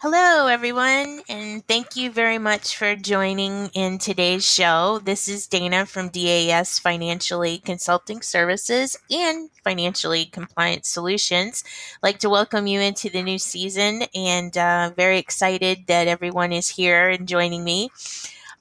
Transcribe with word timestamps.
Hello, 0.00 0.46
everyone, 0.46 1.22
and 1.28 1.66
thank 1.66 1.96
you 1.96 2.12
very 2.12 2.38
much 2.38 2.76
for 2.76 2.94
joining 2.94 3.66
in 3.74 3.98
today's 3.98 4.48
show. 4.48 5.00
This 5.02 5.26
is 5.26 5.48
Dana 5.48 5.86
from 5.86 6.10
DAS 6.10 6.78
Financial 6.78 7.42
Aid 7.42 7.64
Consulting 7.64 8.22
Services 8.22 8.96
and 9.10 9.50
Financial 9.64 10.12
Aid 10.12 10.30
Compliance 10.30 10.88
Solutions. 10.88 11.64
I'd 11.96 12.06
like 12.06 12.18
to 12.20 12.30
welcome 12.30 12.68
you 12.68 12.80
into 12.80 13.10
the 13.10 13.24
new 13.24 13.40
season 13.40 14.04
and 14.14 14.56
uh, 14.56 14.92
very 14.96 15.18
excited 15.18 15.88
that 15.88 16.06
everyone 16.06 16.52
is 16.52 16.68
here 16.68 17.08
and 17.08 17.26
joining 17.26 17.64
me. 17.64 17.90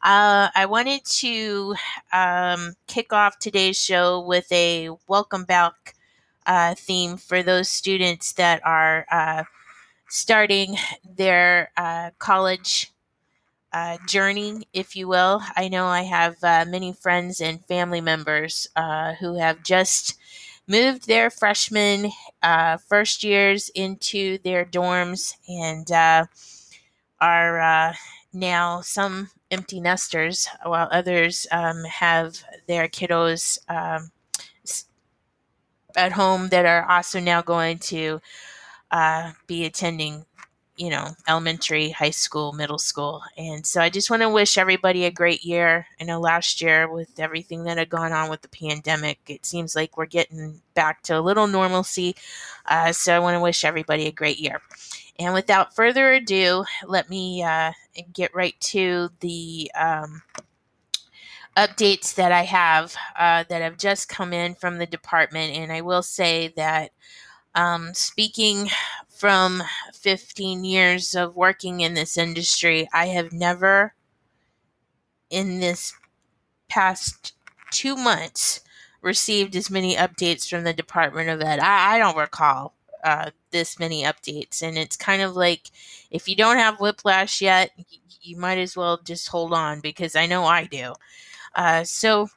Uh, 0.02 0.50
I 0.56 0.66
wanted 0.66 1.06
to 1.06 1.76
um, 2.12 2.74
kick 2.88 3.14
off 3.14 3.38
today's 3.38 3.80
show 3.80 4.22
with 4.22 4.52
a 4.52 4.90
welcome 5.08 5.44
back 5.44 5.94
uh, 6.48 6.74
theme 6.74 7.16
for 7.16 7.44
those 7.44 7.70
students 7.70 8.34
that 8.34 8.66
are 8.66 9.06
uh, 9.12 9.44
starting 10.10 10.78
their 11.18 11.72
uh, 11.78 12.12
college 12.20 12.92
uh, 13.74 13.98
journey, 14.08 14.68
if 14.74 14.96
you 14.96 15.08
will. 15.08 15.42
I 15.56 15.68
know 15.68 15.88
I 15.88 16.04
have 16.04 16.38
uh, 16.44 16.66
many 16.68 16.94
friends 16.94 17.42
and 17.42 17.64
family 17.66 18.02
members 18.02 18.68
uh, 18.76 19.14
who 19.16 19.36
have 19.38 19.64
just 19.64 20.18
moved 20.68 21.08
their 21.08 21.30
freshman 21.30 22.12
uh, 22.44 22.78
first 22.78 23.24
years 23.24 23.70
into 23.70 24.38
their 24.44 24.66
dorms 24.66 25.36
and 25.48 25.92
uh, 25.92 26.26
are 27.20 27.96
now 28.34 28.82
some 28.82 29.30
empty 29.52 29.80
nesters, 29.80 30.48
while 30.64 30.88
others 30.92 31.48
um, 31.52 31.84
have 31.86 32.44
their 32.68 32.88
kiddos. 32.88 33.60
Um, 33.70 34.12
at 35.96 36.12
home 36.14 36.50
that 36.50 36.66
are 36.66 36.90
also 36.90 37.20
now 37.20 37.42
going 37.42 37.80
to 37.80 38.22
uh, 38.92 39.32
be 39.48 39.66
attending, 39.66 40.26
you 40.76 40.90
know, 40.90 41.10
elementary, 41.28 41.90
high 41.90 42.12
school, 42.12 42.54
middle 42.54 42.78
school. 42.78 43.22
And 43.38 43.66
so 43.66 43.82
I 43.82 43.90
just 43.90 44.10
want 44.10 44.22
to 44.22 44.30
wish 44.30 44.58
everybody 44.58 45.06
a 45.06 45.12
great 45.12 45.44
year. 45.44 45.88
I 46.00 46.04
know 46.04 46.20
last 46.20 46.62
year, 46.62 46.90
with 46.90 47.20
everything 47.20 47.64
that 47.64 47.78
had 47.78 47.90
gone 47.90 48.14
on 48.14 48.30
with 48.30 48.42
the 48.42 48.50
pandemic, 48.50 49.20
it 49.28 49.46
seems 49.46 49.76
like 49.76 49.98
we're 49.98 50.06
getting 50.06 50.62
back 50.74 51.02
to 51.04 51.18
a 51.18 51.22
little 51.22 51.48
normalcy. 51.48 52.16
Uh, 52.66 52.92
so 52.92 53.16
I 53.16 53.20
want 53.20 53.36
to 53.36 53.42
wish 53.42 53.66
everybody 53.66 54.08
a 54.08 54.12
great 54.12 54.40
year. 54.40 54.62
And 55.20 55.34
without 55.34 55.76
further 55.76 56.14
ado, 56.14 56.64
let 56.86 57.10
me 57.10 57.44
uh, 57.44 57.72
get 58.14 58.36
right 58.36 58.60
to 58.62 59.10
the. 59.20 59.72
Um, 59.80 60.22
updates 61.58 62.14
that 62.14 62.32
I 62.32 62.44
have 62.44 62.96
uh, 63.18 63.44
that 63.50 63.64
have 63.64 63.78
just 63.78 64.08
come 64.08 64.32
in 64.32 64.54
from 64.54 64.78
the 64.78 64.86
department. 64.86 65.58
And 65.58 65.72
I 65.72 65.82
will 65.82 66.04
say 66.04 66.54
that 66.56 66.92
um, 67.58 67.94
speaking 67.96 68.70
from 69.10 69.64
15 69.94 70.64
years 70.64 71.16
of 71.16 71.36
working 71.36 71.82
in 71.82 71.96
this 71.96 72.18
industry, 72.18 72.88
I 72.94 73.08
have 73.08 73.34
never, 73.34 73.96
in 75.32 75.60
this 75.60 75.94
past 76.70 77.34
two 77.72 77.96
months, 77.96 78.62
received 79.02 79.56
as 79.56 79.72
many 79.72 79.96
updates 79.96 80.48
from 80.48 80.64
the 80.64 80.74
Department 80.74 81.30
of 81.30 81.42
Ed. 81.42 81.60
I, 81.60 81.96
I 81.96 81.98
don't 81.98 82.16
recall 82.16 82.76
uh, 83.04 83.32
this 83.50 83.80
many 83.80 84.04
updates. 84.04 84.62
And 84.62 84.78
it's 84.78 84.96
kind 84.96 85.24
of 85.24 85.36
like 85.36 85.72
if 86.12 86.28
you 86.30 86.36
don't 86.36 86.58
have 86.58 86.80
whiplash 86.80 87.42
yet, 87.42 87.72
you 88.22 88.38
might 88.38 88.60
as 88.60 88.78
well 88.78 89.00
just 89.04 89.30
hold 89.30 89.54
on 89.54 89.80
because 89.80 90.16
I 90.16 90.28
know 90.28 90.44
I 90.44 90.66
do. 90.66 90.94
Uh, 91.56 91.84
so 91.84 92.28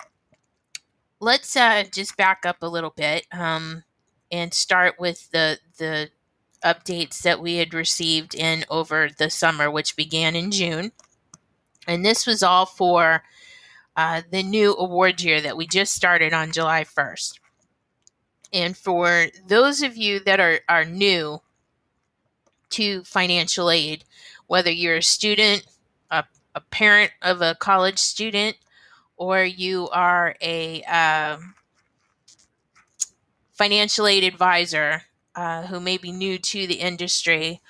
let's 1.21 1.57
uh, 1.57 1.85
just 1.93 2.17
back 2.17 2.47
up 2.47 2.63
a 2.63 2.69
little 2.69 2.95
bit. 2.97 3.27
Um, 3.33 3.85
and 4.31 4.55
start 4.55 4.95
with 4.99 5.31
the 5.31 5.59
the 5.79 6.11
updates 6.65 7.23
that 7.23 7.41
we 7.41 7.57
had 7.57 7.73
received 7.75 8.35
in 8.35 8.65
over 8.69 9.09
the 9.17 9.31
summer, 9.31 9.71
which 9.71 9.97
began 9.97 10.37
in 10.37 10.51
June. 10.51 10.93
And 11.87 12.05
this 12.05 12.27
was 12.27 12.43
all 12.43 12.67
for 12.67 13.23
uh, 13.97 14.23
the 14.31 14.43
new 14.43 14.75
award 14.75 15.21
year 15.23 15.41
that 15.41 15.57
we 15.57 15.67
just 15.67 15.95
started 15.95 16.33
on 16.33 16.53
July 16.53 16.85
1st. 16.85 17.39
And 18.53 18.77
for 18.77 19.27
those 19.47 19.83
of 19.83 19.97
you 19.97 20.21
that 20.21 20.41
are, 20.41 20.61
are 20.69 20.85
new 20.85 21.41
to 22.71 23.05
financial 23.05 23.71
aid, 23.71 24.05
whether 24.47 24.71
you're 24.71 24.97
a 24.97 25.03
student, 25.03 25.65
a, 26.11 26.25
a 26.55 26.61
parent 26.61 27.13
of 27.23 27.41
a 27.41 27.55
college 27.55 27.99
student, 27.99 28.57
or 29.17 29.43
you 29.43 29.89
are 29.91 30.35
a 30.41 30.83
um, 30.85 31.55
financial 33.61 34.07
aid 34.07 34.25
advisor 34.25 35.03
uh, 35.35 35.67
who 35.67 35.79
may 35.79 35.99
be 35.99 36.11
new 36.11 36.39
to 36.39 36.67
the 36.67 36.77
industry. 36.77 37.61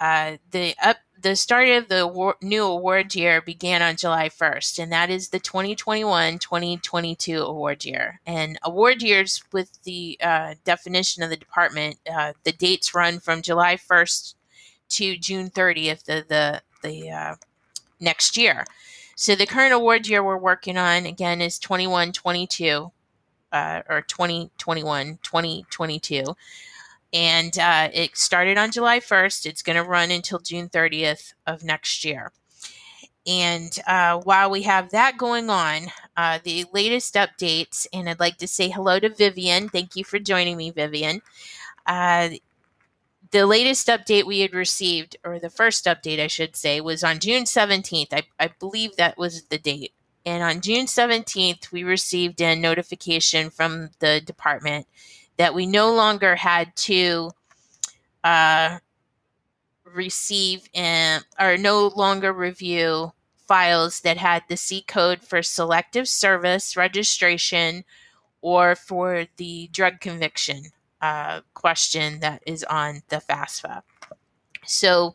Uh, 0.00 0.38
the 0.50 0.74
up 0.82 0.96
the 1.20 1.36
start 1.36 1.68
of 1.68 1.88
the 1.88 2.06
war, 2.06 2.36
new 2.40 2.64
award 2.64 3.14
year 3.14 3.42
began 3.42 3.82
on 3.82 3.96
July 3.96 4.30
1st, 4.30 4.78
and 4.78 4.90
that 4.92 5.10
is 5.10 5.28
the 5.28 5.38
2021 5.38 6.38
2022 6.38 7.42
award 7.42 7.84
year. 7.84 8.18
And 8.24 8.58
award 8.62 9.02
years, 9.02 9.42
with 9.52 9.78
the 9.82 10.18
uh, 10.22 10.54
definition 10.64 11.22
of 11.22 11.28
the 11.28 11.36
department, 11.36 11.96
uh, 12.10 12.32
the 12.44 12.52
dates 12.52 12.94
run 12.94 13.20
from 13.20 13.42
July 13.42 13.76
1st 13.76 14.34
to 14.88 15.18
June 15.18 15.50
30th 15.50 16.08
of 16.08 16.28
the, 16.28 16.62
the 16.82 17.10
uh, 17.10 17.34
next 18.00 18.38
year. 18.38 18.64
So 19.16 19.34
the 19.34 19.46
current 19.46 19.74
award 19.74 20.06
year 20.06 20.24
we're 20.24 20.38
working 20.38 20.78
on, 20.78 21.04
again, 21.04 21.42
is 21.42 21.58
21 21.58 22.12
22 22.12 22.90
uh, 23.56 23.82
or 23.88 24.02
2021, 24.02 25.18
2022. 25.22 26.24
And 27.12 27.58
uh, 27.58 27.88
it 27.92 28.16
started 28.16 28.58
on 28.58 28.70
July 28.72 29.00
1st. 29.00 29.46
It's 29.46 29.62
going 29.62 29.76
to 29.76 29.88
run 29.88 30.10
until 30.10 30.38
June 30.38 30.68
30th 30.68 31.32
of 31.46 31.64
next 31.64 32.04
year. 32.04 32.32
And 33.26 33.76
uh, 33.86 34.20
while 34.20 34.50
we 34.50 34.62
have 34.62 34.90
that 34.90 35.16
going 35.16 35.50
on, 35.50 35.86
uh, 36.16 36.38
the 36.44 36.64
latest 36.72 37.14
updates, 37.14 37.86
and 37.92 38.08
I'd 38.08 38.20
like 38.20 38.36
to 38.38 38.46
say 38.46 38.68
hello 38.68 39.00
to 39.00 39.08
Vivian. 39.08 39.68
Thank 39.68 39.96
you 39.96 40.04
for 40.04 40.18
joining 40.18 40.56
me, 40.56 40.70
Vivian. 40.70 41.22
Uh, 41.86 42.30
the 43.32 43.46
latest 43.46 43.88
update 43.88 44.24
we 44.24 44.40
had 44.40 44.54
received, 44.54 45.16
or 45.24 45.38
the 45.38 45.50
first 45.50 45.86
update, 45.86 46.20
I 46.20 46.28
should 46.28 46.54
say, 46.54 46.80
was 46.80 47.02
on 47.02 47.18
June 47.18 47.44
17th. 47.44 48.12
I, 48.12 48.22
I 48.38 48.50
believe 48.60 48.96
that 48.96 49.18
was 49.18 49.44
the 49.44 49.58
date. 49.58 49.92
And 50.26 50.42
on 50.42 50.60
June 50.60 50.86
17th, 50.86 51.70
we 51.70 51.84
received 51.84 52.42
a 52.42 52.56
notification 52.56 53.48
from 53.48 53.90
the 54.00 54.20
department 54.20 54.88
that 55.36 55.54
we 55.54 55.66
no 55.66 55.94
longer 55.94 56.34
had 56.34 56.74
to 56.76 57.30
uh, 58.24 58.78
receive 59.84 60.68
and, 60.74 61.24
or 61.38 61.56
no 61.56 61.92
longer 61.94 62.32
review 62.32 63.12
files 63.46 64.00
that 64.00 64.16
had 64.16 64.42
the 64.48 64.56
C 64.56 64.82
code 64.82 65.22
for 65.22 65.44
selective 65.44 66.08
service 66.08 66.76
registration 66.76 67.84
or 68.40 68.74
for 68.74 69.26
the 69.36 69.68
drug 69.72 70.00
conviction 70.00 70.64
uh, 71.00 71.42
question 71.54 72.18
that 72.18 72.42
is 72.46 72.64
on 72.64 73.02
the 73.08 73.16
FAFSA. 73.16 73.82
So 74.64 75.14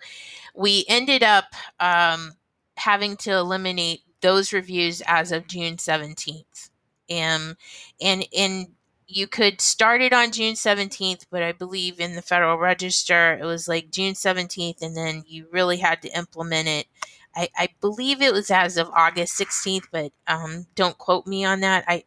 we 0.56 0.86
ended 0.88 1.22
up 1.22 1.54
um, 1.82 2.34
having 2.78 3.18
to 3.18 3.32
eliminate 3.32 4.04
those 4.22 4.54
reviews 4.54 5.02
as 5.06 5.32
of 5.32 5.48
June 5.48 5.78
17th. 5.78 6.70
Um, 7.12 7.58
and 8.02 8.26
and 8.36 8.68
you 9.08 9.28
could 9.28 9.60
start 9.60 10.02
it 10.02 10.14
on 10.14 10.32
June 10.32 10.54
17th, 10.54 11.26
but 11.30 11.44
I 11.44 11.52
believe 11.52 12.00
in 12.00 12.16
the 12.16 12.22
Federal 12.22 12.58
Register 12.58 13.34
it 13.34 13.44
was 13.44 13.68
like 13.68 13.92
June 13.92 14.14
17th, 14.14 14.82
and 14.82 14.96
then 14.96 15.24
you 15.28 15.48
really 15.52 15.78
had 15.78 16.02
to 16.04 16.18
implement 16.18 16.68
it. 16.70 16.88
I, 17.36 17.50
I 17.58 17.70
believe 17.82 18.22
it 18.22 18.34
was 18.34 18.52
as 18.52 18.78
of 18.78 18.90
August 18.94 19.40
16th, 19.40 19.86
but 19.92 20.12
um, 20.28 20.66
don't 20.76 20.98
quote 20.98 21.28
me 21.28 21.44
on 21.44 21.62
that. 21.62 21.84
I 21.88 22.04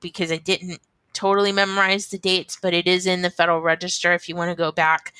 because 0.00 0.30
I 0.30 0.36
didn't 0.36 0.80
totally 1.12 1.52
memorize 1.52 2.08
the 2.08 2.18
dates, 2.18 2.58
but 2.60 2.74
it 2.74 2.86
is 2.86 3.06
in 3.06 3.22
the 3.22 3.30
Federal 3.30 3.60
Register 3.60 4.12
if 4.12 4.28
you 4.28 4.36
want 4.36 4.50
to 4.50 4.56
go 4.56 4.70
back 4.70 5.14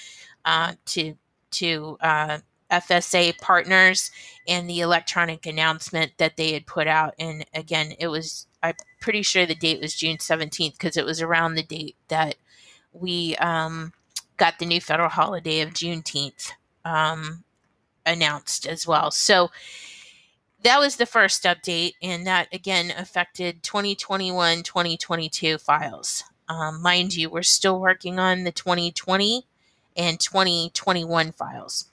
uh, 0.45 0.75
to 0.87 1.15
to 1.53 1.97
uh, 2.01 2.39
FSA 2.71 3.39
partners 3.39 4.11
and 4.49 4.69
the 4.69 4.81
electronic 4.81 5.47
announcement 5.47 6.13
that 6.19 6.37
they 6.37 6.53
had 6.53 6.67
put 6.67 6.87
out. 6.87 7.15
And 7.19 7.45
again, 7.55 7.93
it 7.99 8.09
was, 8.09 8.47
I'm 8.63 8.75
pretty 9.01 9.23
sure 9.23 9.47
the 9.47 9.55
date 9.55 9.81
was 9.81 9.95
June 9.95 10.17
17th 10.17 10.73
because 10.73 10.97
it 10.97 11.05
was 11.05 11.23
around 11.23 11.55
the 11.55 11.63
date 11.63 11.97
that 12.09 12.37
we 12.93 13.37
um, 13.37 13.93
got 14.37 14.59
the 14.59 14.67
new 14.67 14.81
federal 14.81 15.09
holiday 15.09 15.61
of 15.61 15.71
Juneteenth 15.71 16.53
um, 16.85 17.45
announced 18.05 18.67
as 18.67 18.87
well. 18.87 19.11
So 19.11 19.51
that 20.63 20.81
was 20.81 20.97
the 20.97 21.07
first 21.07 21.45
update, 21.45 21.93
and 22.03 22.27
that 22.27 22.49
again 22.53 22.93
affected 22.97 23.63
2021 23.63 24.63
2022 24.63 25.59
files. 25.59 26.25
Um, 26.49 26.81
mind 26.81 27.15
you, 27.15 27.29
we're 27.31 27.43
still 27.43 27.81
working 27.81 28.19
on 28.19 28.45
the 28.45 28.53
2020 28.53 29.45
and 29.97 30.19
2021 30.19 31.33
files. 31.33 31.89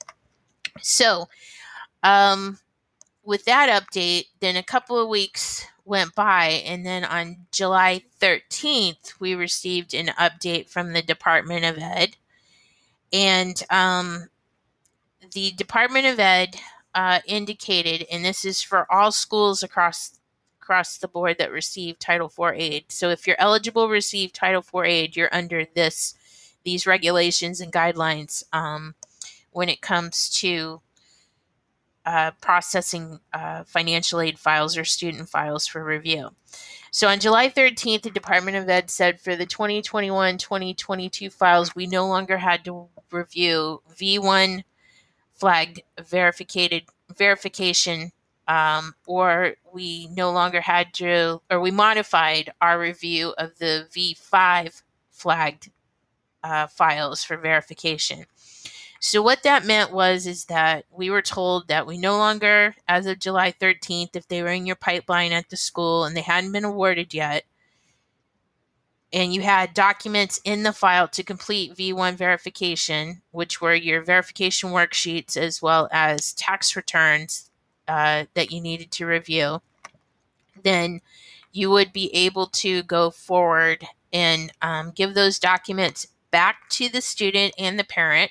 So, 0.80 1.28
um, 2.02 2.58
with 3.24 3.44
that 3.46 3.82
update, 3.82 4.26
then 4.40 4.56
a 4.56 4.62
couple 4.62 4.98
of 4.98 5.08
weeks 5.08 5.66
went 5.84 6.14
by, 6.14 6.62
and 6.66 6.84
then 6.84 7.04
on 7.04 7.46
July 7.52 8.02
13th, 8.20 9.14
we 9.20 9.34
received 9.34 9.94
an 9.94 10.08
update 10.18 10.68
from 10.68 10.92
the 10.92 11.02
Department 11.02 11.64
of 11.64 11.78
Ed. 11.78 12.16
And 13.12 13.62
um, 13.70 14.28
the 15.32 15.52
Department 15.52 16.06
of 16.06 16.18
Ed 16.18 16.56
uh, 16.94 17.20
indicated, 17.26 18.06
and 18.10 18.24
this 18.24 18.44
is 18.44 18.62
for 18.62 18.90
all 18.92 19.12
schools 19.12 19.62
across 19.62 20.18
across 20.60 20.96
the 20.96 21.08
board 21.08 21.36
that 21.38 21.52
receive 21.52 21.98
Title 21.98 22.26
IV 22.26 22.54
aid. 22.54 22.84
So 22.88 23.10
if 23.10 23.26
you're 23.26 23.36
eligible 23.38 23.86
to 23.86 23.92
receive 23.92 24.32
Title 24.32 24.62
IV 24.62 24.86
aid, 24.86 25.16
you're 25.16 25.34
under 25.34 25.66
this 25.74 26.14
these 26.64 26.86
regulations 26.86 27.60
and 27.60 27.70
guidelines 27.70 28.42
um, 28.54 28.94
when 29.54 29.68
it 29.68 29.80
comes 29.80 30.28
to 30.28 30.82
uh, 32.04 32.32
processing 32.42 33.20
uh, 33.32 33.64
financial 33.64 34.20
aid 34.20 34.38
files 34.38 34.76
or 34.76 34.84
student 34.84 35.28
files 35.28 35.66
for 35.66 35.82
review. 35.82 36.30
So 36.90 37.08
on 37.08 37.18
July 37.18 37.48
13th, 37.48 38.02
the 38.02 38.10
Department 38.10 38.56
of 38.56 38.68
Ed 38.68 38.90
said 38.90 39.20
for 39.20 39.34
the 39.36 39.46
2021 39.46 40.36
2022 40.36 41.30
files, 41.30 41.74
we 41.74 41.86
no 41.86 42.06
longer 42.06 42.36
had 42.36 42.64
to 42.66 42.88
review 43.10 43.80
V1 43.96 44.64
flagged 45.32 45.80
verified 45.98 46.82
verification 47.16 48.12
um, 48.46 48.94
or 49.06 49.54
we 49.72 50.08
no 50.08 50.30
longer 50.30 50.60
had 50.60 50.92
to, 50.94 51.40
or 51.50 51.60
we 51.60 51.70
modified 51.70 52.52
our 52.60 52.78
review 52.78 53.34
of 53.38 53.58
the 53.58 53.88
V5 53.94 54.82
flagged 55.10 55.70
uh, 56.42 56.66
files 56.66 57.24
for 57.24 57.36
verification. 57.36 58.26
So 59.06 59.20
what 59.20 59.42
that 59.42 59.66
meant 59.66 59.92
was 59.92 60.26
is 60.26 60.46
that 60.46 60.86
we 60.90 61.10
were 61.10 61.20
told 61.20 61.68
that 61.68 61.86
we 61.86 61.98
no 61.98 62.16
longer, 62.16 62.74
as 62.88 63.04
of 63.04 63.18
July 63.18 63.52
13th, 63.52 64.16
if 64.16 64.26
they 64.28 64.42
were 64.42 64.48
in 64.48 64.64
your 64.64 64.76
pipeline 64.76 65.30
at 65.30 65.50
the 65.50 65.58
school 65.58 66.04
and 66.04 66.16
they 66.16 66.22
hadn't 66.22 66.52
been 66.52 66.64
awarded 66.64 67.12
yet, 67.12 67.44
and 69.12 69.34
you 69.34 69.42
had 69.42 69.74
documents 69.74 70.40
in 70.42 70.62
the 70.62 70.72
file 70.72 71.06
to 71.08 71.22
complete 71.22 71.76
V1 71.76 72.14
verification, 72.14 73.20
which 73.30 73.60
were 73.60 73.74
your 73.74 74.00
verification 74.00 74.70
worksheets 74.70 75.36
as 75.36 75.60
well 75.60 75.86
as 75.92 76.32
tax 76.32 76.74
returns 76.74 77.50
uh, 77.86 78.24
that 78.32 78.52
you 78.52 78.58
needed 78.58 78.90
to 78.92 79.04
review, 79.04 79.60
then 80.62 81.02
you 81.52 81.68
would 81.68 81.92
be 81.92 82.08
able 82.14 82.46
to 82.46 82.82
go 82.84 83.10
forward 83.10 83.86
and 84.14 84.50
um, 84.62 84.92
give 84.92 85.12
those 85.12 85.38
documents 85.38 86.06
back 86.30 86.70
to 86.70 86.88
the 86.88 87.02
student 87.02 87.52
and 87.58 87.78
the 87.78 87.84
parent. 87.84 88.30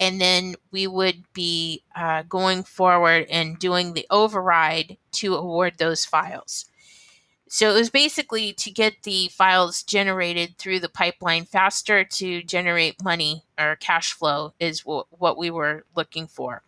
And 0.00 0.20
then 0.20 0.56
we 0.70 0.86
would 0.86 1.22
be 1.32 1.82
uh, 1.94 2.22
going 2.22 2.64
forward 2.64 3.26
and 3.30 3.58
doing 3.58 3.92
the 3.92 4.06
override 4.10 4.96
to 5.12 5.36
award 5.36 5.74
those 5.78 6.04
files. 6.04 6.66
So 7.48 7.70
it 7.70 7.78
was 7.78 7.90
basically 7.90 8.52
to 8.54 8.70
get 8.72 9.04
the 9.04 9.28
files 9.28 9.84
generated 9.84 10.58
through 10.58 10.80
the 10.80 10.88
pipeline 10.88 11.44
faster 11.44 12.02
to 12.02 12.42
generate 12.42 13.04
money 13.04 13.44
or 13.56 13.76
cash 13.76 14.12
flow 14.12 14.54
is 14.58 14.80
w- 14.80 15.04
what 15.10 15.38
we 15.38 15.50
were 15.50 15.84
looking 15.94 16.26
for. 16.26 16.62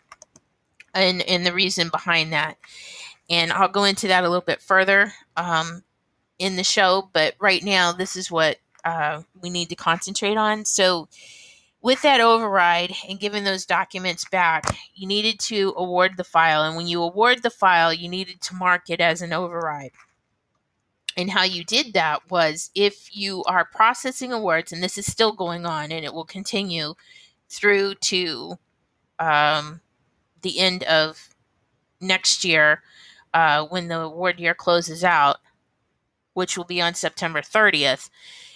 And, 0.95 1.23
and 1.23 1.45
the 1.45 1.53
reason 1.53 1.89
behind 1.89 2.33
that. 2.33 2.59
And 3.29 3.53
I'll 3.53 3.69
go 3.69 3.83
into 3.83 4.07
that 4.07 4.23
a 4.23 4.29
little 4.29 4.45
bit 4.47 4.63
further 4.63 5.13
um, 5.37 5.83
in 6.39 6.55
the 6.55 6.63
show, 6.63 7.11
but 7.13 7.35
right 7.41 7.65
now, 7.65 7.91
this 7.91 8.15
is 8.15 8.31
what 8.31 8.59
uh, 8.85 9.23
we 9.43 9.51
need 9.51 9.69
to 9.71 9.75
concentrate 9.75 10.37
on. 10.37 10.65
So, 10.65 11.09
with 11.87 12.03
that 12.03 12.21
override 12.21 12.93
and 13.09 13.21
giving 13.21 13.45
those 13.45 13.65
documents 13.65 14.25
back, 14.25 14.77
you 14.97 15.07
needed 15.07 15.39
to 15.39 15.73
award 15.77 16.17
the 16.17 16.25
file. 16.25 16.65
And 16.65 16.77
when 16.77 16.89
you 16.89 17.01
award 17.01 17.45
the 17.45 17.49
file, 17.49 17.95
you 17.95 18.09
needed 18.09 18.41
to 18.41 18.57
mark 18.57 18.91
it 18.91 19.01
as 19.01 19.23
an 19.23 19.33
override. 19.33 19.93
And 21.17 21.31
how 21.31 21.45
you 21.45 21.63
did 21.63 21.93
that 21.93 22.29
was 22.29 22.73
if 22.75 23.17
you 23.17 23.45
are 23.45 23.65
processing 23.65 24.33
awards, 24.33 24.73
and 24.73 24.83
this 24.83 24.99
is 24.99 25.07
still 25.07 25.31
going 25.31 25.65
on 25.65 25.93
and 25.93 26.05
it 26.05 26.13
will 26.13 26.25
continue 26.25 26.95
through 27.49 27.95
to 27.95 28.59
um, 29.21 29.81
the 30.43 30.59
end 30.59 30.83
of 30.83 31.29
next 32.01 32.45
year 32.45 32.83
uh, 33.33 33.65
when 33.65 33.87
the 33.87 34.01
award 34.01 34.41
year 34.41 34.55
closes 34.55 35.05
out, 35.05 35.37
which 36.35 36.59
will 36.59 36.65
be 36.65 36.83
on 36.83 36.95
September 36.95 37.43
30th, 37.43 38.11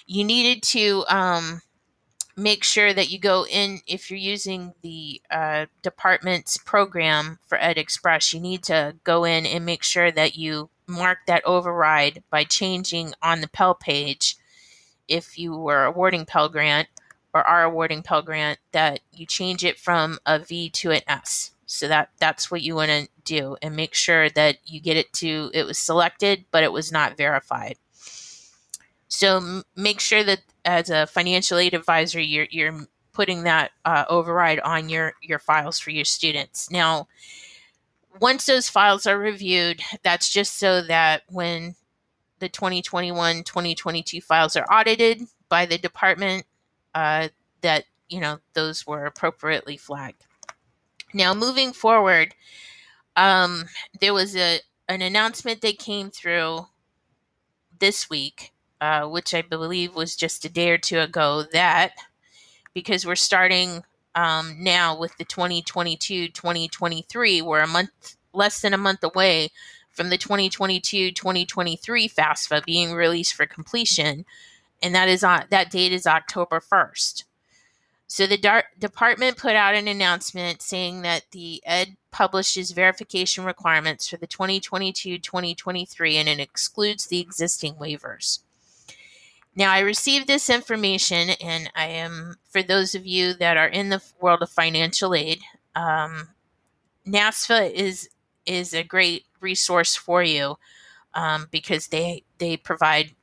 you 0.08 0.24
needed 0.24 0.64
to 0.64 1.04
um, 1.08 1.62
make 2.40 2.64
sure 2.64 2.92
that 2.92 3.10
you 3.10 3.18
go 3.18 3.46
in 3.46 3.80
if 3.86 4.10
you're 4.10 4.18
using 4.18 4.72
the 4.82 5.20
uh, 5.30 5.66
department's 5.82 6.56
program 6.56 7.38
for 7.46 7.58
EDExpress. 7.58 8.32
You 8.32 8.40
need 8.40 8.62
to 8.64 8.96
go 9.04 9.24
in 9.24 9.46
and 9.46 9.64
make 9.66 9.82
sure 9.82 10.10
that 10.10 10.36
you 10.36 10.70
mark 10.86 11.18
that 11.26 11.44
override 11.44 12.22
by 12.30 12.44
changing 12.44 13.12
on 13.22 13.40
the 13.40 13.48
Pell 13.48 13.74
page 13.74 14.36
if 15.06 15.38
you 15.38 15.56
were 15.56 15.84
awarding 15.84 16.24
Pell 16.24 16.48
Grant 16.48 16.88
or 17.34 17.46
are 17.46 17.64
awarding 17.64 18.02
Pell 18.02 18.22
Grant 18.22 18.58
that 18.72 19.00
you 19.12 19.26
change 19.26 19.64
it 19.64 19.78
from 19.78 20.18
a 20.24 20.38
V 20.38 20.70
to 20.70 20.90
an 20.90 21.02
S. 21.06 21.52
So 21.66 21.86
that 21.88 22.10
that's 22.18 22.50
what 22.50 22.62
you 22.62 22.74
want 22.74 22.90
to 22.90 23.08
do 23.24 23.56
and 23.62 23.76
make 23.76 23.94
sure 23.94 24.28
that 24.30 24.58
you 24.64 24.80
get 24.80 24.96
it 24.96 25.12
to 25.14 25.50
it 25.54 25.64
was 25.64 25.78
selected 25.78 26.44
but 26.50 26.64
it 26.64 26.72
was 26.72 26.90
not 26.90 27.16
verified. 27.16 27.76
So 29.10 29.36
m- 29.36 29.64
make 29.76 30.00
sure 30.00 30.24
that 30.24 30.40
as 30.64 30.88
a 30.88 31.06
financial 31.06 31.58
aid 31.58 31.74
advisor 31.74 32.20
you're 32.20 32.46
you're 32.50 32.86
putting 33.12 33.42
that 33.42 33.72
uh, 33.84 34.06
override 34.08 34.60
on 34.60 34.88
your 34.88 35.12
your 35.20 35.38
files 35.38 35.78
for 35.78 35.90
your 35.90 36.06
students. 36.06 36.70
Now 36.70 37.08
once 38.20 38.46
those 38.46 38.68
files 38.68 39.06
are 39.06 39.18
reviewed, 39.18 39.82
that's 40.02 40.28
just 40.28 40.58
so 40.58 40.82
that 40.82 41.22
when 41.28 41.76
the 42.38 42.48
2021 42.48 43.44
2022 43.44 44.20
files 44.20 44.56
are 44.56 44.64
audited 44.72 45.22
by 45.48 45.66
the 45.66 45.78
department, 45.78 46.44
uh, 46.94 47.28
that 47.60 47.84
you 48.08 48.20
know 48.20 48.38
those 48.54 48.86
were 48.86 49.04
appropriately 49.04 49.76
flagged. 49.76 50.24
Now, 51.12 51.34
moving 51.34 51.72
forward, 51.72 52.34
um, 53.16 53.64
there 54.00 54.14
was 54.14 54.36
a 54.36 54.60
an 54.88 55.02
announcement 55.02 55.60
that 55.60 55.78
came 55.78 56.10
through 56.10 56.66
this 57.78 58.10
week, 58.10 58.52
uh, 58.80 59.06
which 59.06 59.34
I 59.34 59.42
believe 59.42 59.94
was 59.94 60.16
just 60.16 60.44
a 60.44 60.48
day 60.48 60.70
or 60.70 60.78
two 60.78 61.00
ago, 61.00 61.44
that 61.52 61.92
because 62.74 63.06
we're 63.06 63.16
starting 63.16 63.82
um, 64.14 64.56
now 64.58 64.98
with 64.98 65.16
the 65.18 65.24
2022 65.24 66.28
2023 66.28 67.42
we're 67.42 67.60
a 67.60 67.66
month 67.66 68.16
less 68.32 68.60
than 68.60 68.74
a 68.74 68.78
month 68.78 69.02
away 69.04 69.50
from 69.90 70.10
the 70.10 70.18
2022 70.18 71.12
2023 71.12 72.08
FAFSA 72.08 72.64
being 72.64 72.92
released 72.92 73.34
for 73.34 73.46
completion 73.46 74.24
and 74.82 74.94
that 74.94 75.08
is 75.08 75.22
on 75.22 75.44
that 75.50 75.70
date 75.70 75.92
is 75.92 76.06
October 76.06 76.60
1st 76.60 77.24
so 78.08 78.26
the 78.26 78.36
DART 78.36 78.64
department 78.78 79.36
put 79.36 79.54
out 79.54 79.74
an 79.74 79.86
announcement 79.86 80.60
saying 80.60 81.02
that 81.02 81.22
the 81.30 81.62
ed 81.64 81.96
publishes 82.10 82.72
verification 82.72 83.44
requirements 83.44 84.08
for 84.08 84.16
the 84.16 84.26
2022-2023 84.26 86.14
and 86.14 86.28
it 86.28 86.40
excludes 86.40 87.06
the 87.06 87.20
existing 87.20 87.74
waivers 87.74 88.40
now, 89.56 89.72
I 89.72 89.80
received 89.80 90.26
this 90.26 90.48
information, 90.48 91.30
and 91.40 91.70
I 91.74 91.86
am, 91.86 92.36
for 92.50 92.62
those 92.62 92.94
of 92.94 93.04
you 93.04 93.34
that 93.34 93.56
are 93.56 93.68
in 93.68 93.88
the 93.88 94.02
world 94.20 94.42
of 94.42 94.50
financial 94.50 95.14
aid, 95.14 95.40
um, 95.74 96.28
NASFAA 97.06 97.72
is 97.72 98.08
is 98.46 98.72
a 98.72 98.82
great 98.82 99.26
resource 99.40 99.94
for 99.94 100.22
you 100.22 100.56
um, 101.14 101.48
because 101.50 101.88
they 101.88 102.24
they 102.38 102.56
provide 102.56 103.14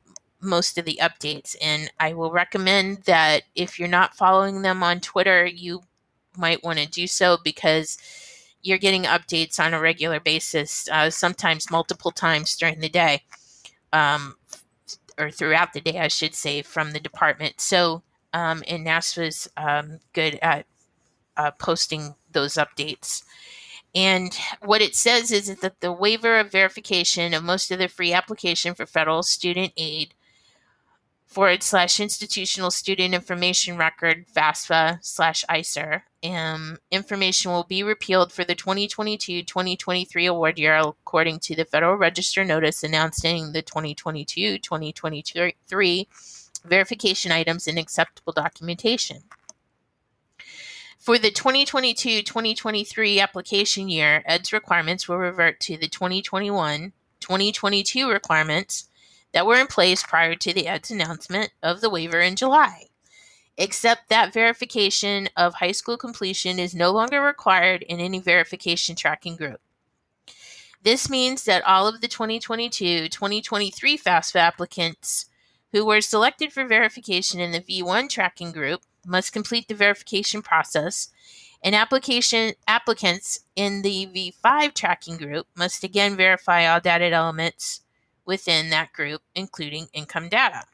most 0.41 0.77
of 0.77 0.85
the 0.85 0.99
updates, 1.01 1.55
and 1.61 1.91
I 1.99 2.13
will 2.13 2.31
recommend 2.31 3.03
that 3.03 3.43
if 3.55 3.79
you're 3.79 3.87
not 3.87 4.15
following 4.15 4.61
them 4.61 4.83
on 4.83 4.99
Twitter, 4.99 5.45
you 5.45 5.81
might 6.37 6.63
want 6.63 6.79
to 6.79 6.87
do 6.87 7.07
so 7.07 7.37
because 7.43 7.97
you're 8.61 8.77
getting 8.77 9.03
updates 9.03 9.59
on 9.59 9.73
a 9.73 9.79
regular 9.79 10.19
basis, 10.19 10.89
uh, 10.91 11.09
sometimes 11.09 11.71
multiple 11.71 12.11
times 12.11 12.55
during 12.57 12.79
the 12.79 12.89
day. 12.89 13.23
Um, 13.93 14.35
or 15.17 15.31
throughout 15.31 15.73
the 15.73 15.81
day, 15.81 15.99
I 15.99 16.07
should 16.07 16.35
say, 16.35 16.61
from 16.61 16.91
the 16.91 16.99
department. 16.99 17.59
So, 17.59 18.03
um, 18.33 18.63
and 18.67 18.85
NASFAA's 18.85 19.49
um, 19.57 19.99
good 20.13 20.37
at 20.41 20.65
uh, 21.37 21.51
posting 21.51 22.15
those 22.31 22.55
updates. 22.55 23.23
And 23.95 24.37
what 24.61 24.81
it 24.81 24.95
says 24.95 25.31
is 25.31 25.47
that 25.55 25.81
the 25.81 25.91
waiver 25.91 26.37
of 26.39 26.51
verification 26.51 27.33
of 27.33 27.43
most 27.43 27.71
of 27.71 27.79
the 27.79 27.87
free 27.87 28.13
application 28.13 28.75
for 28.75 28.85
federal 28.85 29.23
student 29.23 29.73
aid 29.77 30.13
forward 31.27 31.61
slash 31.61 31.99
institutional 31.99 32.71
student 32.71 33.13
information 33.13 33.77
record 33.77 34.25
FAFSA 34.33 34.97
slash 35.03 35.43
ISIR. 35.49 36.03
Um, 36.23 36.77
information 36.89 37.51
will 37.51 37.65
be 37.65 37.83
repealed 37.83 38.31
for 38.31 38.45
the 38.45 38.55
2022-2023 38.55 40.27
award 40.27 40.57
year 40.57 40.77
according 40.77 41.39
to 41.41 41.55
the 41.55 41.65
Federal 41.65 41.95
Register 41.95 42.43
notice 42.43 42.81
announcing 42.81 43.51
the 43.51 43.61
2022-2023 43.61 46.07
verification 46.65 47.31
items 47.31 47.67
and 47.67 47.77
acceptable 47.77 48.33
documentation. 48.33 49.21
For 50.97 51.17
the 51.17 51.31
2022-2023 51.31 53.21
application 53.21 53.89
year, 53.89 54.21
ED's 54.25 54.51
requirements 54.51 55.07
will 55.07 55.17
revert 55.17 55.59
to 55.61 55.77
the 55.77 55.87
2021-2022 55.87 58.11
requirements 58.11 58.89
that 59.37 59.45
were 59.45 59.53
in 59.53 59.67
place 59.67 60.01
prior 60.01 60.33
to 60.33 60.51
the 60.51 60.67
ED's 60.67 60.89
announcement 60.89 61.51
of 61.61 61.79
the 61.79 61.91
waiver 61.91 62.19
in 62.19 62.35
July. 62.35 62.87
except 63.55 64.09
that 64.09 64.33
verification 64.33 65.29
of 65.37 65.55
high 65.55 65.71
school 65.71 65.95
completion 65.95 66.57
is 66.59 66.75
no 66.75 66.91
longer 66.91 67.21
required 67.21 67.83
in 67.83 67.99
any 67.99 68.19
verification 68.19 68.95
tracking 68.95 69.35
group. 69.35 69.59
This 70.83 71.07
means 71.07 71.43
that 71.45 71.65
all 71.67 71.87
of 71.87 72.01
the 72.01 72.07
2022 72.07 73.09
2023 73.09 73.97
FAFSA 73.97 74.35
applicants 74.35 75.25
who 75.71 75.85
were 75.85 76.01
selected 76.01 76.51
for 76.51 76.65
verification 76.65 77.39
in 77.39 77.51
the 77.51 77.59
V1 77.59 78.09
tracking 78.09 78.51
group 78.51 78.81
must 79.05 79.33
complete 79.33 79.67
the 79.67 79.75
verification 79.75 80.41
process, 80.41 81.09
and 81.63 81.75
application 81.75 82.53
applicants 82.67 83.39
in 83.55 83.83
the 83.83 84.07
V5 84.07 84.73
tracking 84.73 85.17
group 85.17 85.47
must 85.55 85.83
again 85.83 86.15
verify 86.15 86.65
all 86.65 86.79
data 86.79 87.11
elements 87.11 87.81
within 88.27 88.69
that 88.69 88.93
group, 88.93 89.21
including 89.33 89.87
income 89.93 90.29
data. 90.29 90.65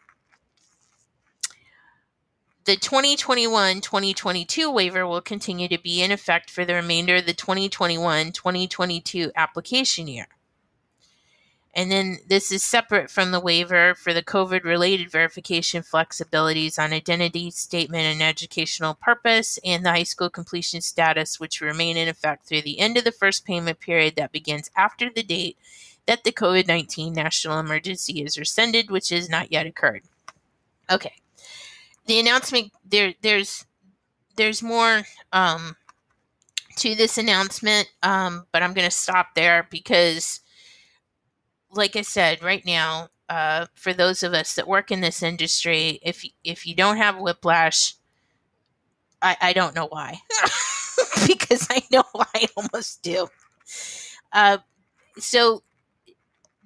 The 2.65 2.77
2021 2.77 3.81
2022 3.81 4.71
waiver 4.71 5.05
will 5.05 5.21
continue 5.21 5.67
to 5.67 5.77
be 5.77 6.01
in 6.01 6.11
effect 6.11 6.49
for 6.49 6.63
the 6.63 6.75
remainder 6.75 7.17
of 7.17 7.25
the 7.25 7.33
2021 7.33 8.31
2022 8.31 9.31
application 9.35 10.07
year. 10.07 10.27
And 11.75 11.91
then 11.91 12.19
this 12.27 12.51
is 12.51 12.63
separate 12.63 13.09
from 13.09 13.31
the 13.31 13.39
waiver 13.39 13.95
for 13.95 14.13
the 14.13 14.21
COVID 14.21 14.63
related 14.63 15.11
verification 15.11 15.81
flexibilities 15.81 16.77
on 16.77 16.93
identity 16.93 17.49
statement 17.49 18.03
and 18.03 18.21
educational 18.21 18.93
purpose 18.93 19.57
and 19.65 19.83
the 19.83 19.89
high 19.89 20.03
school 20.03 20.29
completion 20.29 20.81
status, 20.81 21.39
which 21.39 21.61
remain 21.61 21.97
in 21.97 22.07
effect 22.07 22.45
through 22.45 22.61
the 22.61 22.79
end 22.79 22.95
of 22.95 23.03
the 23.03 23.11
first 23.11 23.43
payment 23.43 23.79
period 23.79 24.15
that 24.15 24.31
begins 24.31 24.69
after 24.75 25.09
the 25.09 25.23
date 25.23 25.57
that 26.05 26.23
the 26.23 26.31
COVID 26.31 26.67
19 26.67 27.13
national 27.13 27.59
emergency 27.59 28.23
is 28.23 28.37
rescinded, 28.37 28.91
which 28.91 29.09
has 29.09 29.29
not 29.29 29.51
yet 29.51 29.65
occurred. 29.65 30.03
Okay. 30.91 31.13
The 32.05 32.19
announcement 32.19 32.71
there 32.85 33.13
there's 33.21 33.65
there's 34.35 34.61
more 34.61 35.03
um, 35.31 35.75
to 36.77 36.95
this 36.95 37.17
announcement, 37.17 37.89
um, 38.01 38.45
but 38.51 38.63
I'm 38.63 38.73
going 38.73 38.89
to 38.89 38.95
stop 38.95 39.35
there 39.35 39.67
because 39.69 40.41
like 41.75 41.95
I 41.95 42.01
said, 42.01 42.43
right 42.43 42.63
now, 42.65 43.09
uh, 43.29 43.65
for 43.73 43.93
those 43.93 44.23
of 44.23 44.33
us 44.33 44.55
that 44.55 44.67
work 44.67 44.91
in 44.91 45.01
this 45.01 45.23
industry, 45.23 45.99
if 46.03 46.25
if 46.43 46.67
you 46.67 46.75
don't 46.75 46.97
have 46.97 47.17
whiplash, 47.17 47.95
I, 49.21 49.37
I 49.41 49.53
don't 49.53 49.75
know 49.75 49.87
why, 49.87 50.19
because 51.27 51.67
I 51.69 51.81
know 51.91 52.03
I 52.15 52.47
almost 52.55 53.01
do. 53.01 53.27
Uh, 54.31 54.57
so 55.17 55.63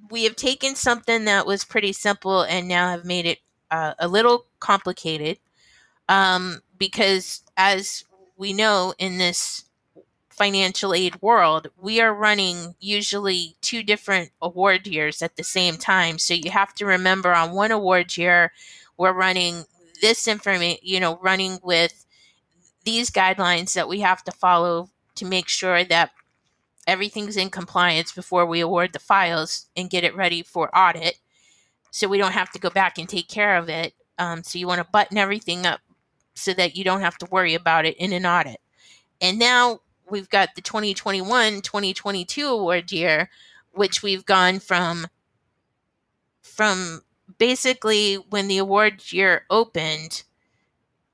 we 0.09 0.23
have 0.23 0.35
taken 0.35 0.75
something 0.75 1.25
that 1.25 1.45
was 1.45 1.63
pretty 1.63 1.93
simple 1.93 2.41
and 2.41 2.67
now 2.67 2.89
have 2.89 3.05
made 3.05 3.25
it 3.25 3.39
uh, 3.71 3.93
a 3.99 4.07
little 4.07 4.45
complicated, 4.59 5.37
um, 6.09 6.61
because 6.77 7.41
as 7.57 8.03
we 8.37 8.53
know 8.53 8.93
in 8.97 9.17
this 9.17 9.65
financial 10.29 10.93
aid 10.93 11.19
world, 11.21 11.67
we 11.81 11.99
are 11.99 12.13
running 12.13 12.75
usually 12.79 13.55
two 13.61 13.81
different 13.81 14.29
award 14.41 14.85
years 14.85 15.21
at 15.21 15.35
the 15.35 15.43
same 15.43 15.77
time. 15.77 16.19
So 16.19 16.33
you 16.35 16.51
have 16.51 16.73
to 16.75 16.85
remember 16.85 17.33
on 17.33 17.55
one 17.55 17.71
award 17.71 18.15
year, 18.15 18.51
we're 18.97 19.13
running 19.13 19.65
this 20.01 20.27
information, 20.27 20.77
you 20.83 20.99
know, 20.99 21.17
running 21.21 21.59
with 21.63 22.05
these 22.83 23.09
guidelines 23.09 23.73
that 23.73 23.89
we 23.89 24.01
have 24.01 24.23
to 24.25 24.31
follow 24.31 24.89
to 25.15 25.25
make 25.25 25.47
sure 25.47 25.83
that 25.83 26.11
everything's 26.87 27.37
in 27.37 27.49
compliance 27.49 28.11
before 28.13 28.45
we 28.45 28.61
award 28.61 28.93
the 28.93 28.99
files 28.99 29.67
and 29.75 29.89
get 29.89 30.05
it 30.05 30.15
ready 30.15 30.41
for 30.41 30.75
audit. 30.75 31.19
So 31.91 32.07
we 32.07 32.17
don't 32.17 32.31
have 32.31 32.51
to 32.51 32.59
go 32.59 32.69
back 32.69 32.97
and 32.97 33.07
take 33.07 33.27
care 33.27 33.57
of 33.57 33.69
it. 33.69 33.93
Um, 34.17 34.43
so 34.43 34.57
you 34.57 34.67
want 34.67 34.79
to 34.79 34.87
button 34.91 35.17
everything 35.17 35.65
up 35.65 35.81
so 36.33 36.53
that 36.53 36.75
you 36.75 36.83
don't 36.83 37.01
have 37.01 37.17
to 37.19 37.27
worry 37.29 37.53
about 37.53 37.85
it 37.85 37.97
in 37.97 38.13
an 38.13 38.25
audit. 38.25 38.61
And 39.21 39.37
now 39.37 39.81
we've 40.09 40.29
got 40.29 40.55
the 40.55 40.61
2021 40.61 41.61
2022 41.61 42.47
award 42.47 42.91
year 42.91 43.29
which 43.73 44.01
we've 44.01 44.25
gone 44.25 44.59
from 44.59 45.07
from 46.41 47.01
basically 47.37 48.15
when 48.15 48.47
the 48.47 48.57
award 48.57 49.11
year 49.11 49.43
opened 49.49 50.23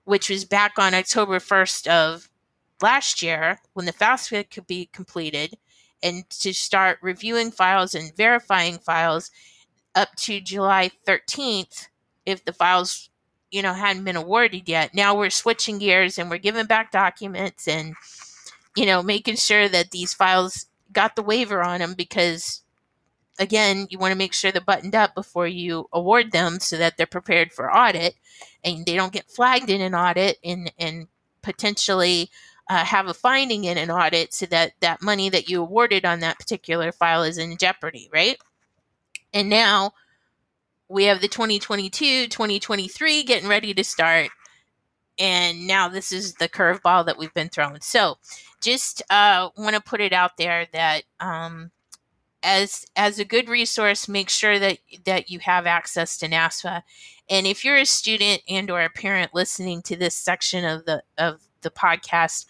which 0.05 0.29
was 0.29 0.45
back 0.45 0.73
on 0.77 0.93
october 0.93 1.39
1st 1.39 1.87
of 1.87 2.29
last 2.81 3.21
year 3.21 3.59
when 3.73 3.85
the 3.85 3.93
FAFSA 3.93 4.49
could 4.49 4.67
be 4.67 4.89
completed 4.91 5.57
and 6.01 6.29
to 6.29 6.53
start 6.53 6.99
reviewing 7.01 7.51
files 7.51 7.95
and 7.95 8.15
verifying 8.15 8.77
files 8.77 9.31
up 9.95 10.13
to 10.15 10.41
july 10.41 10.89
13th 11.07 11.87
if 12.25 12.43
the 12.43 12.51
files 12.51 13.09
you 13.51 13.61
know 13.61 13.73
hadn't 13.73 14.03
been 14.03 14.15
awarded 14.15 14.67
yet. 14.67 14.93
Now 14.93 15.15
we're 15.15 15.29
switching 15.29 15.77
gears 15.77 16.17
and 16.17 16.29
we're 16.29 16.39
giving 16.39 16.65
back 16.65 16.91
documents 16.91 17.67
and 17.67 17.95
you 18.75 18.85
know, 18.85 19.03
making 19.03 19.35
sure 19.35 19.69
that 19.69 19.91
these 19.91 20.13
files 20.13 20.65
got 20.91 21.15
the 21.15 21.21
waiver 21.21 21.61
on 21.63 21.79
them 21.79 21.93
because 21.93 22.61
again, 23.39 23.87
you 23.89 23.97
want 23.97 24.11
to 24.11 24.17
make 24.17 24.33
sure 24.33 24.51
they're 24.51 24.61
buttoned 24.61 24.95
up 24.95 25.15
before 25.15 25.47
you 25.47 25.87
award 25.93 26.31
them 26.31 26.59
so 26.59 26.77
that 26.77 26.97
they're 26.97 27.05
prepared 27.05 27.51
for 27.51 27.75
audit 27.75 28.15
and 28.63 28.85
they 28.85 28.95
don't 28.95 29.13
get 29.13 29.29
flagged 29.29 29.69
in 29.69 29.81
an 29.81 29.95
audit 29.95 30.37
and 30.43 30.71
and 30.77 31.07
potentially 31.41 32.29
uh, 32.69 32.83
have 32.85 33.07
a 33.07 33.13
finding 33.13 33.65
in 33.65 33.77
an 33.77 33.91
audit 33.91 34.33
so 34.33 34.45
that 34.47 34.73
that 34.79 35.01
money 35.01 35.29
that 35.29 35.49
you 35.49 35.61
awarded 35.61 36.05
on 36.05 36.19
that 36.19 36.39
particular 36.39 36.91
file 36.91 37.23
is 37.23 37.37
in 37.37 37.57
jeopardy, 37.57 38.09
right? 38.13 38.37
And 39.33 39.49
now 39.49 39.93
we 40.87 41.05
have 41.05 41.21
the 41.21 41.27
2022 41.27 42.27
2023 42.27 43.23
getting 43.23 43.49
ready 43.49 43.73
to 43.73 43.83
start 43.83 44.29
and 45.19 45.67
now 45.67 45.87
this 45.87 46.11
is 46.11 46.35
the 46.35 46.49
curveball 46.49 47.05
that 47.05 47.17
we've 47.17 47.33
been 47.33 47.49
thrown. 47.49 47.81
So, 47.81 48.17
just 48.61 49.01
uh, 49.09 49.49
want 49.57 49.75
to 49.75 49.81
put 49.81 50.01
it 50.01 50.13
out 50.13 50.37
there 50.37 50.67
that 50.73 51.03
um, 51.19 51.71
as 52.41 52.85
as 52.95 53.19
a 53.19 53.25
good 53.25 53.49
resource, 53.49 54.07
make 54.07 54.29
sure 54.29 54.57
that 54.59 54.79
that 55.05 55.29
you 55.29 55.39
have 55.39 55.67
access 55.67 56.17
to 56.17 56.27
NASFAA. 56.27 56.81
And 57.29 57.47
if 57.47 57.63
you're 57.63 57.77
a 57.77 57.85
student 57.85 58.41
and 58.49 58.69
or 58.71 58.81
a 58.81 58.89
parent 58.89 59.33
listening 59.33 59.81
to 59.83 59.95
this 59.95 60.15
section 60.15 60.65
of 60.65 60.85
the 60.85 61.03
of 61.17 61.41
the 61.63 61.71
podcast, 61.71 62.45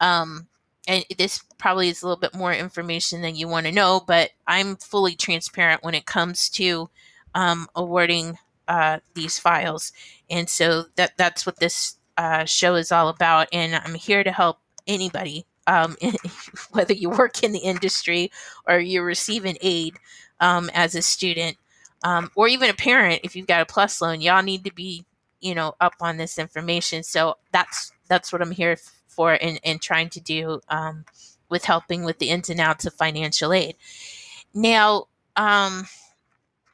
um, 0.00 0.48
and 0.88 1.04
this 1.16 1.42
probably 1.58 1.88
is 1.88 2.02
a 2.02 2.06
little 2.06 2.20
bit 2.20 2.34
more 2.34 2.52
information 2.52 3.22
than 3.22 3.36
you 3.36 3.46
want 3.46 3.66
to 3.66 3.72
know, 3.72 4.02
but 4.06 4.30
I'm 4.46 4.76
fully 4.76 5.14
transparent 5.14 5.84
when 5.84 5.94
it 5.94 6.06
comes 6.06 6.48
to 6.50 6.90
um, 7.34 7.68
awarding 7.76 8.38
uh, 8.68 8.98
these 9.14 9.38
files, 9.38 9.92
and 10.30 10.48
so 10.48 10.84
that 10.96 11.16
that's 11.16 11.46
what 11.46 11.58
this 11.58 11.96
uh, 12.16 12.44
show 12.44 12.74
is 12.74 12.92
all 12.92 13.08
about. 13.08 13.48
And 13.52 13.74
I'm 13.74 13.94
here 13.94 14.24
to 14.24 14.32
help 14.32 14.58
anybody, 14.86 15.46
um, 15.66 15.96
whether 16.70 16.94
you 16.94 17.10
work 17.10 17.42
in 17.42 17.52
the 17.52 17.58
industry 17.60 18.30
or 18.66 18.78
you're 18.78 19.04
receiving 19.04 19.56
aid 19.60 19.96
um, 20.40 20.70
as 20.74 20.94
a 20.94 21.02
student, 21.02 21.56
um, 22.02 22.30
or 22.34 22.48
even 22.48 22.70
a 22.70 22.74
parent. 22.74 23.20
If 23.24 23.36
you've 23.36 23.46
got 23.46 23.62
a 23.62 23.66
plus 23.66 24.00
loan, 24.00 24.20
y'all 24.20 24.42
need 24.42 24.64
to 24.64 24.72
be, 24.72 25.04
you 25.40 25.54
know, 25.54 25.74
up 25.80 25.94
on 26.00 26.16
this 26.16 26.38
information. 26.38 27.02
So 27.02 27.36
that's 27.52 27.92
that's 28.12 28.30
what 28.30 28.42
I'm 28.42 28.50
here 28.50 28.76
for, 29.08 29.38
and, 29.40 29.58
and 29.64 29.80
trying 29.80 30.10
to 30.10 30.20
do 30.20 30.60
um, 30.68 31.06
with 31.48 31.64
helping 31.64 32.04
with 32.04 32.18
the 32.18 32.28
ins 32.28 32.50
and 32.50 32.60
outs 32.60 32.84
of 32.84 32.92
financial 32.92 33.54
aid. 33.54 33.74
Now, 34.52 35.06
um, 35.36 35.86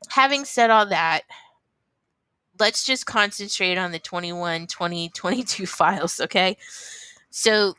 having 0.09 0.45
said 0.45 0.71
all 0.71 0.87
that, 0.87 1.23
let's 2.59 2.85
just 2.85 3.07
concentrate 3.07 3.79
on 3.79 3.93
the 3.93 4.01
21 4.01 4.67
20 4.67 5.11
22 5.11 5.67
files 5.67 6.19
okay? 6.19 6.57
So 7.31 7.75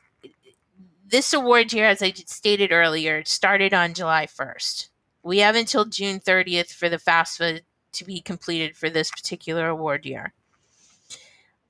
this 1.06 1.34
award 1.34 1.74
year 1.74 1.88
as 1.88 2.04
i 2.04 2.12
stated 2.12 2.72
earlier 2.72 3.26
started 3.26 3.74
on 3.74 3.96
july 3.96 4.28
1st 4.28 4.90
we 5.24 5.40
have 5.40 5.56
until 5.56 5.84
june 5.84 6.20
30th 6.20 6.72
for 6.72 6.88
the 6.88 6.98
fafsa 7.00 7.62
to 7.92 8.06
be 8.06 8.22
completed 8.22 8.78
for 8.78 8.92
this 8.92 9.10
particular 9.10 9.68
award 9.68 10.06
year. 10.06 10.34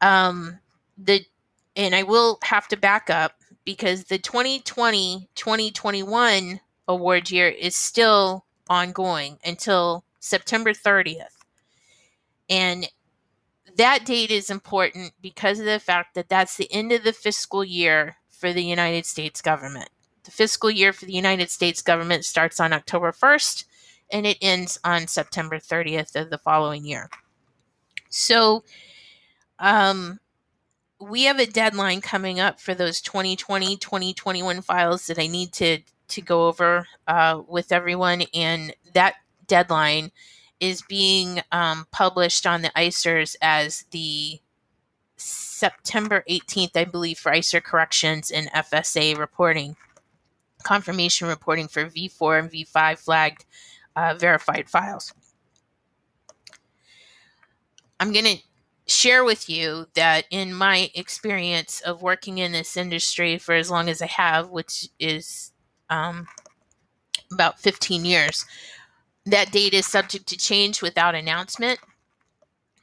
Um 0.01 0.59
the 0.97 1.25
and 1.79 1.95
i 1.95 2.03
will 2.03 2.37
have 2.43 2.67
to 2.67 2.77
back 2.77 3.09
up 3.09 3.33
because 3.65 4.03
the 4.03 4.19
2020 4.19 5.27
2021 5.33 6.59
award 6.87 7.31
year 7.31 7.47
is 7.47 7.75
still 7.75 8.45
ongoing 8.69 9.39
until 9.43 10.03
september 10.19 10.73
30th 10.73 11.37
and 12.49 12.87
that 13.77 14.05
date 14.05 14.31
is 14.31 14.49
important 14.49 15.13
because 15.21 15.59
of 15.59 15.65
the 15.65 15.79
fact 15.79 16.15
that 16.15 16.27
that's 16.27 16.57
the 16.57 16.71
end 16.71 16.91
of 16.91 17.03
the 17.03 17.13
fiscal 17.13 17.63
year 17.63 18.17
for 18.29 18.51
the 18.51 18.63
United 18.63 19.05
States 19.05 19.41
government. 19.41 19.89
The 20.23 20.31
fiscal 20.31 20.69
year 20.69 20.93
for 20.93 21.05
the 21.05 21.13
United 21.13 21.49
States 21.49 21.81
government 21.81 22.25
starts 22.25 22.59
on 22.59 22.73
October 22.73 23.11
1st 23.11 23.65
and 24.11 24.25
it 24.25 24.37
ends 24.41 24.79
on 24.83 25.07
September 25.07 25.59
30th 25.59 26.15
of 26.15 26.29
the 26.29 26.39
following 26.39 26.83
year. 26.83 27.09
So, 28.09 28.63
um, 29.59 30.19
we 30.99 31.23
have 31.23 31.39
a 31.39 31.45
deadline 31.45 32.01
coming 32.01 32.39
up 32.39 32.59
for 32.59 32.73
those 32.73 33.01
2020 33.01 33.77
2021 33.77 34.61
files 34.61 35.07
that 35.07 35.19
I 35.19 35.27
need 35.27 35.53
to 35.53 35.79
to 36.09 36.21
go 36.21 36.47
over 36.47 36.87
uh, 37.07 37.41
with 37.47 37.71
everyone, 37.71 38.23
and 38.33 38.73
that 38.93 39.15
deadline 39.47 40.11
is 40.59 40.81
being 40.81 41.41
um, 41.51 41.85
published 41.91 42.45
on 42.45 42.61
the 42.61 42.71
ISIRs 42.75 43.35
as 43.41 43.85
the 43.91 44.39
September 45.15 46.23
18th, 46.29 46.75
I 46.75 46.85
believe, 46.85 47.19
for 47.19 47.31
ISIR 47.31 47.63
corrections 47.63 48.31
and 48.31 48.51
FSA 48.51 49.17
reporting, 49.17 49.75
confirmation 50.63 51.27
reporting 51.27 51.67
for 51.67 51.85
V4 51.85 52.39
and 52.39 52.51
V5 52.51 52.97
flagged 52.99 53.45
uh, 53.95 54.15
verified 54.17 54.69
files. 54.69 55.13
I'm 57.99 58.11
going 58.11 58.25
to 58.25 58.37
share 58.89 59.23
with 59.23 59.49
you 59.49 59.87
that 59.93 60.25
in 60.31 60.53
my 60.53 60.89
experience 60.95 61.81
of 61.81 62.01
working 62.01 62.39
in 62.39 62.51
this 62.51 62.75
industry 62.75 63.37
for 63.37 63.53
as 63.53 63.69
long 63.69 63.89
as 63.89 64.01
I 64.01 64.07
have, 64.07 64.49
which 64.49 64.89
is 64.99 65.51
um, 65.89 66.27
about 67.31 67.59
15 67.59 68.05
years, 68.05 68.45
that 69.25 69.51
date 69.51 69.73
is 69.73 69.85
subject 69.85 70.27
to 70.27 70.37
change 70.37 70.81
without 70.81 71.15
announcement. 71.15 71.79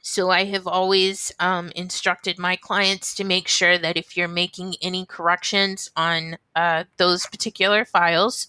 So 0.01 0.29
I 0.29 0.45
have 0.45 0.67
always 0.67 1.33
um, 1.39 1.69
instructed 1.75 2.39
my 2.39 2.55
clients 2.55 3.13
to 3.15 3.25
make 3.25 3.49
sure 3.49 3.77
that 3.77 3.97
if 3.97 4.15
you're 4.15 4.29
making 4.29 4.75
any 4.81 5.05
corrections 5.05 5.91
on 5.97 6.37
uh, 6.55 6.85
those 6.95 7.25
particular 7.25 7.83
files, 7.83 8.47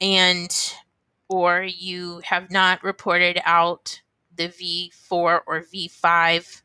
and 0.00 0.50
or 1.28 1.62
you 1.62 2.20
have 2.24 2.50
not 2.50 2.82
reported 2.82 3.40
out 3.44 4.00
the 4.36 4.48
V4 4.48 5.40
or 5.46 5.64
V5 5.72 6.62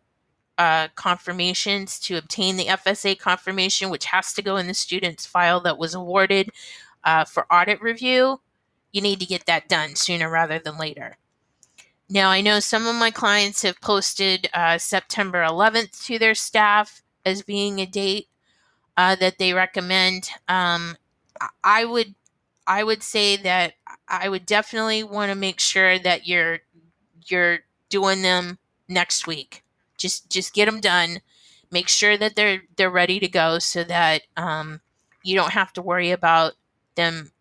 uh, 0.57 0.89
confirmations 0.95 1.99
to 1.99 2.17
obtain 2.17 2.57
the 2.57 2.65
FSA 2.65 3.17
confirmation, 3.17 3.89
which 3.89 4.05
has 4.05 4.33
to 4.33 4.41
go 4.41 4.57
in 4.57 4.67
the 4.67 4.73
student's 4.73 5.25
file 5.25 5.61
that 5.61 5.77
was 5.77 5.95
awarded 5.95 6.49
uh, 7.03 7.23
for 7.23 7.51
audit 7.51 7.81
review, 7.81 8.41
you 8.91 9.01
need 9.01 9.19
to 9.19 9.25
get 9.25 9.45
that 9.45 9.69
done 9.69 9.95
sooner 9.95 10.29
rather 10.29 10.59
than 10.59 10.77
later. 10.77 11.15
Now, 12.09 12.29
I 12.29 12.41
know 12.41 12.59
some 12.59 12.87
of 12.87 12.95
my 12.95 13.11
clients 13.11 13.61
have 13.61 13.79
posted 13.81 14.49
uh, 14.53 14.77
September 14.79 15.43
11th 15.43 16.05
to 16.05 16.19
their 16.19 16.35
staff 16.35 17.03
as 17.23 17.43
being 17.43 17.79
a 17.79 17.85
date 17.85 18.27
uh, 18.97 19.15
that 19.17 19.37
they 19.37 19.53
recommend. 19.53 20.29
Um, 20.47 20.97
I 21.63 21.85
would, 21.85 22.15
I 22.65 22.83
would 22.83 23.03
say 23.03 23.37
that 23.37 23.73
I 24.07 24.27
would 24.27 24.45
definitely 24.45 25.03
want 25.03 25.31
to 25.31 25.35
make 25.35 25.59
sure 25.59 25.99
that 25.99 26.27
you're 26.27 26.59
you're 27.27 27.59
doing 27.89 28.21
them 28.21 28.57
next 28.87 29.27
week. 29.27 29.63
Just 29.97 30.29
just 30.29 30.53
get 30.53 30.65
them 30.65 30.79
done. 30.79 31.19
Make 31.71 31.89
sure 31.89 32.17
that 32.17 32.35
they're 32.35 32.63
they're 32.77 32.89
ready 32.89 33.19
to 33.19 33.27
go 33.27 33.59
so 33.59 33.83
that 33.83 34.23
um, 34.37 34.81
you 35.23 35.35
don't 35.35 35.51
have 35.51 35.73
to 35.73 35.81
worry 35.81 36.11
about 36.11 36.53
them 36.95 37.31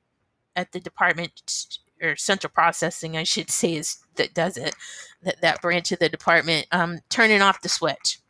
at 0.57 0.73
the 0.73 0.81
department 0.81 1.77
or 2.03 2.17
central 2.17 2.51
processing, 2.53 3.17
I 3.17 3.25
should 3.25 3.51
say, 3.51 3.77
is 3.77 3.99
that 4.17 4.35
does 4.35 4.57
it. 4.57 4.75
That 5.23 5.41
that 5.41 5.63
branch 5.63 5.93
of 5.93 5.99
the 5.99 6.09
department 6.09 6.67
um, 6.73 6.99
turning 7.09 7.43
off 7.43 7.63
the 7.63 7.69
switch 7.69 8.21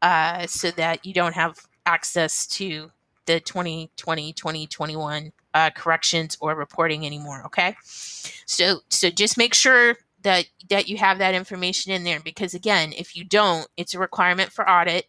uh, 0.00 0.46
so 0.46 0.70
that 0.72 1.04
you 1.06 1.14
don't 1.14 1.34
have 1.34 1.56
access 1.86 2.46
to 2.46 2.90
the 3.26 3.40
2020 3.40 4.32
2021 4.32 5.32
uh, 5.54 5.70
corrections 5.70 6.36
or 6.40 6.54
reporting 6.54 7.06
anymore 7.06 7.42
okay 7.44 7.76
so 7.82 8.80
so 8.88 9.10
just 9.10 9.38
make 9.38 9.54
sure 9.54 9.96
that 10.22 10.46
that 10.70 10.88
you 10.88 10.96
have 10.96 11.18
that 11.18 11.34
information 11.34 11.92
in 11.92 12.04
there 12.04 12.20
because 12.20 12.54
again 12.54 12.92
if 12.96 13.16
you 13.16 13.24
don't 13.24 13.66
it's 13.76 13.94
a 13.94 13.98
requirement 13.98 14.52
for 14.52 14.68
audit 14.68 15.06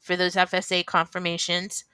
for 0.00 0.16
those 0.16 0.34
fsa 0.34 0.84
confirmations 0.84 1.84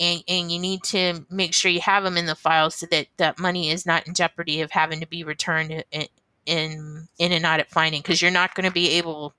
and, 0.00 0.24
and 0.26 0.50
you 0.50 0.58
need 0.58 0.82
to 0.82 1.26
make 1.30 1.52
sure 1.52 1.70
you 1.70 1.80
have 1.80 2.04
them 2.04 2.16
in 2.16 2.24
the 2.26 2.34
file 2.34 2.70
so 2.70 2.86
that 2.86 3.06
that 3.18 3.38
money 3.38 3.70
is 3.70 3.84
not 3.84 4.06
in 4.08 4.14
jeopardy 4.14 4.62
of 4.62 4.70
having 4.70 4.98
to 5.00 5.06
be 5.06 5.22
returned 5.22 5.84
in 5.92 6.06
in, 6.46 7.06
in 7.18 7.32
an 7.32 7.44
audit 7.44 7.68
finding 7.70 8.00
because 8.00 8.20
you're 8.20 8.30
not 8.30 8.54
going 8.54 8.64
to 8.64 8.72
be 8.72 8.90
able 8.92 9.34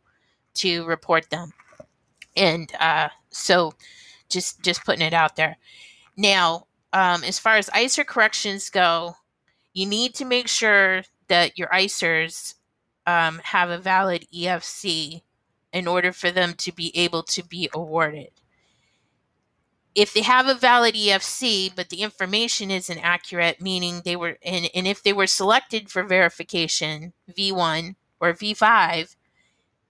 to 0.53 0.85
report 0.85 1.29
them. 1.29 1.51
And 2.37 2.71
uh, 2.79 3.09
so 3.31 3.73
just 4.29 4.61
just 4.61 4.85
putting 4.85 5.05
it 5.05 5.13
out 5.13 5.35
there. 5.35 5.57
Now 6.15 6.67
um, 6.93 7.23
as 7.23 7.39
far 7.39 7.57
as 7.57 7.69
ISIR 7.69 8.05
corrections 8.05 8.69
go 8.69 9.15
you 9.73 9.85
need 9.85 10.13
to 10.15 10.25
make 10.25 10.47
sure 10.47 11.01
that 11.31 11.57
your 11.57 11.69
ISIRs 11.69 12.55
um, 13.07 13.39
have 13.41 13.69
a 13.69 13.77
valid 13.77 14.25
EFC 14.35 15.21
in 15.71 15.87
order 15.87 16.11
for 16.11 16.29
them 16.29 16.53
to 16.55 16.73
be 16.73 16.91
able 16.93 17.23
to 17.23 17.41
be 17.41 17.69
awarded. 17.73 18.31
If 19.95 20.13
they 20.13 20.23
have 20.23 20.47
a 20.47 20.55
valid 20.55 20.93
EFC, 20.93 21.73
but 21.73 21.87
the 21.87 22.01
information 22.01 22.69
isn't 22.69 22.99
accurate, 22.99 23.61
meaning 23.61 24.01
they 24.03 24.17
were, 24.17 24.37
and, 24.43 24.69
and 24.75 24.85
if 24.85 25.03
they 25.03 25.13
were 25.13 25.25
selected 25.25 25.89
for 25.89 26.03
verification, 26.03 27.13
V1 27.29 27.95
or 28.19 28.33
V5, 28.33 29.15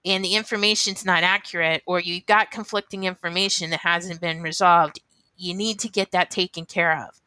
and 0.04 0.24
the 0.24 0.36
information's 0.36 1.04
not 1.04 1.24
accurate, 1.24 1.82
or 1.86 1.98
you've 1.98 2.26
got 2.26 2.52
conflicting 2.52 3.02
information 3.02 3.70
that 3.70 3.80
hasn't 3.80 4.20
been 4.20 4.42
resolved, 4.42 5.00
you 5.36 5.54
need 5.54 5.80
to 5.80 5.88
get 5.88 6.12
that 6.12 6.30
taken 6.30 6.66
care 6.66 7.04
of. 7.04 7.20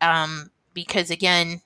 Um, 0.00 0.50
because 0.74 1.08
again, 1.08 1.60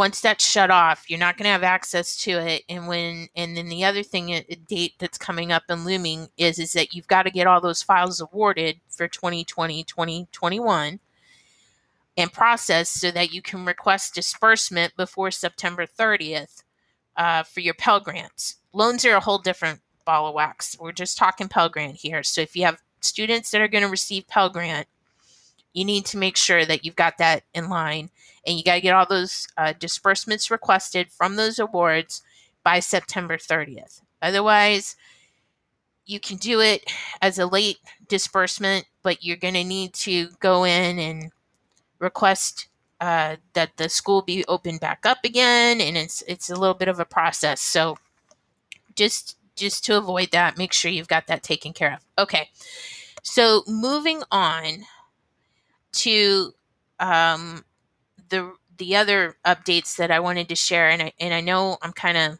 once 0.00 0.22
that's 0.22 0.50
shut 0.50 0.70
off, 0.70 1.10
you're 1.10 1.18
not 1.18 1.36
going 1.36 1.44
to 1.44 1.50
have 1.50 1.62
access 1.62 2.16
to 2.16 2.30
it. 2.30 2.62
And 2.70 2.88
when, 2.88 3.28
and 3.36 3.54
then 3.54 3.68
the 3.68 3.84
other 3.84 4.02
thing, 4.02 4.30
a 4.30 4.42
date 4.66 4.94
that's 4.98 5.18
coming 5.18 5.52
up 5.52 5.64
and 5.68 5.84
looming 5.84 6.30
is, 6.38 6.58
is 6.58 6.72
that 6.72 6.94
you've 6.94 7.06
got 7.06 7.24
to 7.24 7.30
get 7.30 7.46
all 7.46 7.60
those 7.60 7.82
files 7.82 8.18
awarded 8.18 8.80
for 8.88 9.08
2020, 9.08 9.84
2021 9.84 11.00
and 12.16 12.32
processed 12.32 12.98
so 12.98 13.10
that 13.10 13.34
you 13.34 13.42
can 13.42 13.66
request 13.66 14.14
disbursement 14.14 14.96
before 14.96 15.30
September 15.30 15.84
30th 15.84 16.62
uh, 17.18 17.42
for 17.42 17.60
your 17.60 17.74
Pell 17.74 18.00
Grants. 18.00 18.56
Loans 18.72 19.04
are 19.04 19.16
a 19.16 19.20
whole 19.20 19.36
different 19.36 19.80
ball 20.06 20.28
of 20.28 20.34
wax. 20.34 20.78
We're 20.80 20.92
just 20.92 21.18
talking 21.18 21.46
Pell 21.46 21.68
Grant 21.68 21.96
here. 21.96 22.22
So 22.22 22.40
if 22.40 22.56
you 22.56 22.64
have 22.64 22.80
students 23.00 23.50
that 23.50 23.60
are 23.60 23.68
going 23.68 23.84
to 23.84 23.90
receive 23.90 24.26
Pell 24.28 24.48
Grant, 24.48 24.86
you 25.72 25.84
need 25.84 26.04
to 26.06 26.18
make 26.18 26.36
sure 26.36 26.64
that 26.64 26.84
you've 26.84 26.96
got 26.96 27.18
that 27.18 27.44
in 27.54 27.68
line 27.68 28.10
and 28.46 28.56
you 28.56 28.64
got 28.64 28.74
to 28.74 28.80
get 28.80 28.94
all 28.94 29.06
those 29.08 29.46
uh, 29.56 29.72
disbursements 29.78 30.50
requested 30.50 31.10
from 31.10 31.36
those 31.36 31.58
awards 31.58 32.22
by 32.64 32.80
September 32.80 33.36
30th. 33.36 34.02
Otherwise, 34.22 34.96
you 36.06 36.20
can 36.20 36.36
do 36.36 36.60
it 36.60 36.90
as 37.22 37.38
a 37.38 37.46
late 37.46 37.78
disbursement, 38.08 38.86
but 39.02 39.24
you're 39.24 39.36
going 39.36 39.54
to 39.54 39.64
need 39.64 39.92
to 39.94 40.28
go 40.40 40.64
in 40.64 40.98
and 40.98 41.30
request 41.98 42.66
uh, 43.00 43.36
that 43.54 43.76
the 43.76 43.88
school 43.88 44.22
be 44.22 44.44
opened 44.46 44.80
back 44.80 45.06
up 45.06 45.18
again, 45.24 45.80
and 45.80 45.96
it's 45.96 46.22
it's 46.28 46.50
a 46.50 46.54
little 46.54 46.74
bit 46.74 46.88
of 46.88 47.00
a 47.00 47.04
process. 47.04 47.60
So, 47.60 47.96
just 48.94 49.38
just 49.56 49.84
to 49.86 49.96
avoid 49.96 50.32
that, 50.32 50.58
make 50.58 50.72
sure 50.72 50.90
you've 50.90 51.08
got 51.08 51.26
that 51.28 51.42
taken 51.42 51.72
care 51.72 51.94
of. 51.94 52.00
Okay, 52.18 52.50
so 53.22 53.62
moving 53.66 54.22
on 54.30 54.84
to 55.92 56.52
um, 56.98 57.64
the 58.28 58.52
the 58.78 58.96
other 58.96 59.36
updates 59.44 59.96
that 59.96 60.10
I 60.10 60.20
wanted 60.20 60.48
to 60.48 60.56
share, 60.56 60.88
and 60.88 61.02
I 61.02 61.12
and 61.20 61.34
I 61.34 61.40
know 61.40 61.78
I'm 61.82 61.92
kind 61.92 62.16
of 62.16 62.38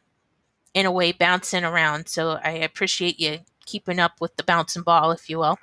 in 0.74 0.86
a 0.86 0.92
way 0.92 1.12
bouncing 1.12 1.64
around, 1.64 2.08
so 2.08 2.38
I 2.42 2.50
appreciate 2.50 3.18
you 3.18 3.38
keeping 3.66 3.98
up 3.98 4.20
with 4.20 4.36
the 4.36 4.44
bouncing 4.44 4.82
ball, 4.82 5.10
if 5.12 5.28
you 5.28 5.38
will. 5.38 5.58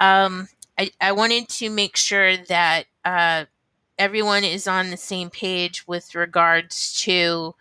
Um, 0.00 0.48
I, 0.78 0.90
I 1.00 1.12
wanted 1.12 1.48
to 1.50 1.70
make 1.70 1.96
sure 1.96 2.36
that 2.36 2.86
uh, 3.04 3.44
everyone 3.98 4.44
is 4.44 4.66
on 4.66 4.90
the 4.90 4.96
same 4.96 5.30
page 5.30 5.86
with 5.86 6.14
regards 6.14 7.00
to 7.02 7.54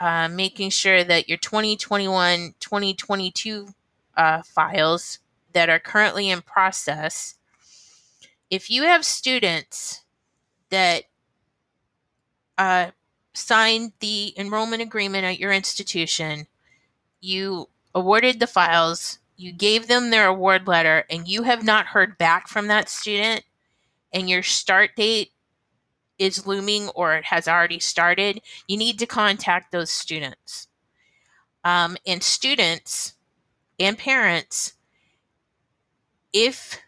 uh, 0.00 0.28
making 0.28 0.70
sure 0.70 1.04
that 1.04 1.28
your 1.28 1.38
2021 1.38 2.54
2022 2.60 3.68
uh, 4.16 4.42
files 4.42 5.18
that 5.52 5.68
are 5.68 5.78
currently 5.78 6.30
in 6.30 6.40
process 6.42 7.37
if 8.50 8.70
you 8.70 8.84
have 8.84 9.04
students 9.04 10.04
that 10.70 11.04
uh, 12.56 12.90
signed 13.34 13.92
the 14.00 14.34
enrollment 14.36 14.82
agreement 14.82 15.24
at 15.24 15.38
your 15.38 15.52
institution, 15.52 16.46
you 17.20 17.68
awarded 17.94 18.40
the 18.40 18.46
files, 18.46 19.18
you 19.36 19.52
gave 19.52 19.86
them 19.86 20.10
their 20.10 20.26
award 20.26 20.66
letter, 20.66 21.04
and 21.10 21.28
you 21.28 21.42
have 21.42 21.64
not 21.64 21.86
heard 21.86 22.18
back 22.18 22.48
from 22.48 22.66
that 22.68 22.88
student, 22.88 23.42
and 24.12 24.28
your 24.28 24.42
start 24.42 24.96
date 24.96 25.32
is 26.18 26.46
looming 26.46 26.88
or 26.90 27.14
it 27.14 27.26
has 27.26 27.46
already 27.46 27.78
started, 27.78 28.40
you 28.66 28.76
need 28.76 28.98
to 28.98 29.06
contact 29.06 29.70
those 29.70 29.90
students. 29.90 30.66
Um, 31.64 31.96
and 32.06 32.22
students 32.22 33.14
and 33.78 33.96
parents, 33.96 34.72
if 36.32 36.80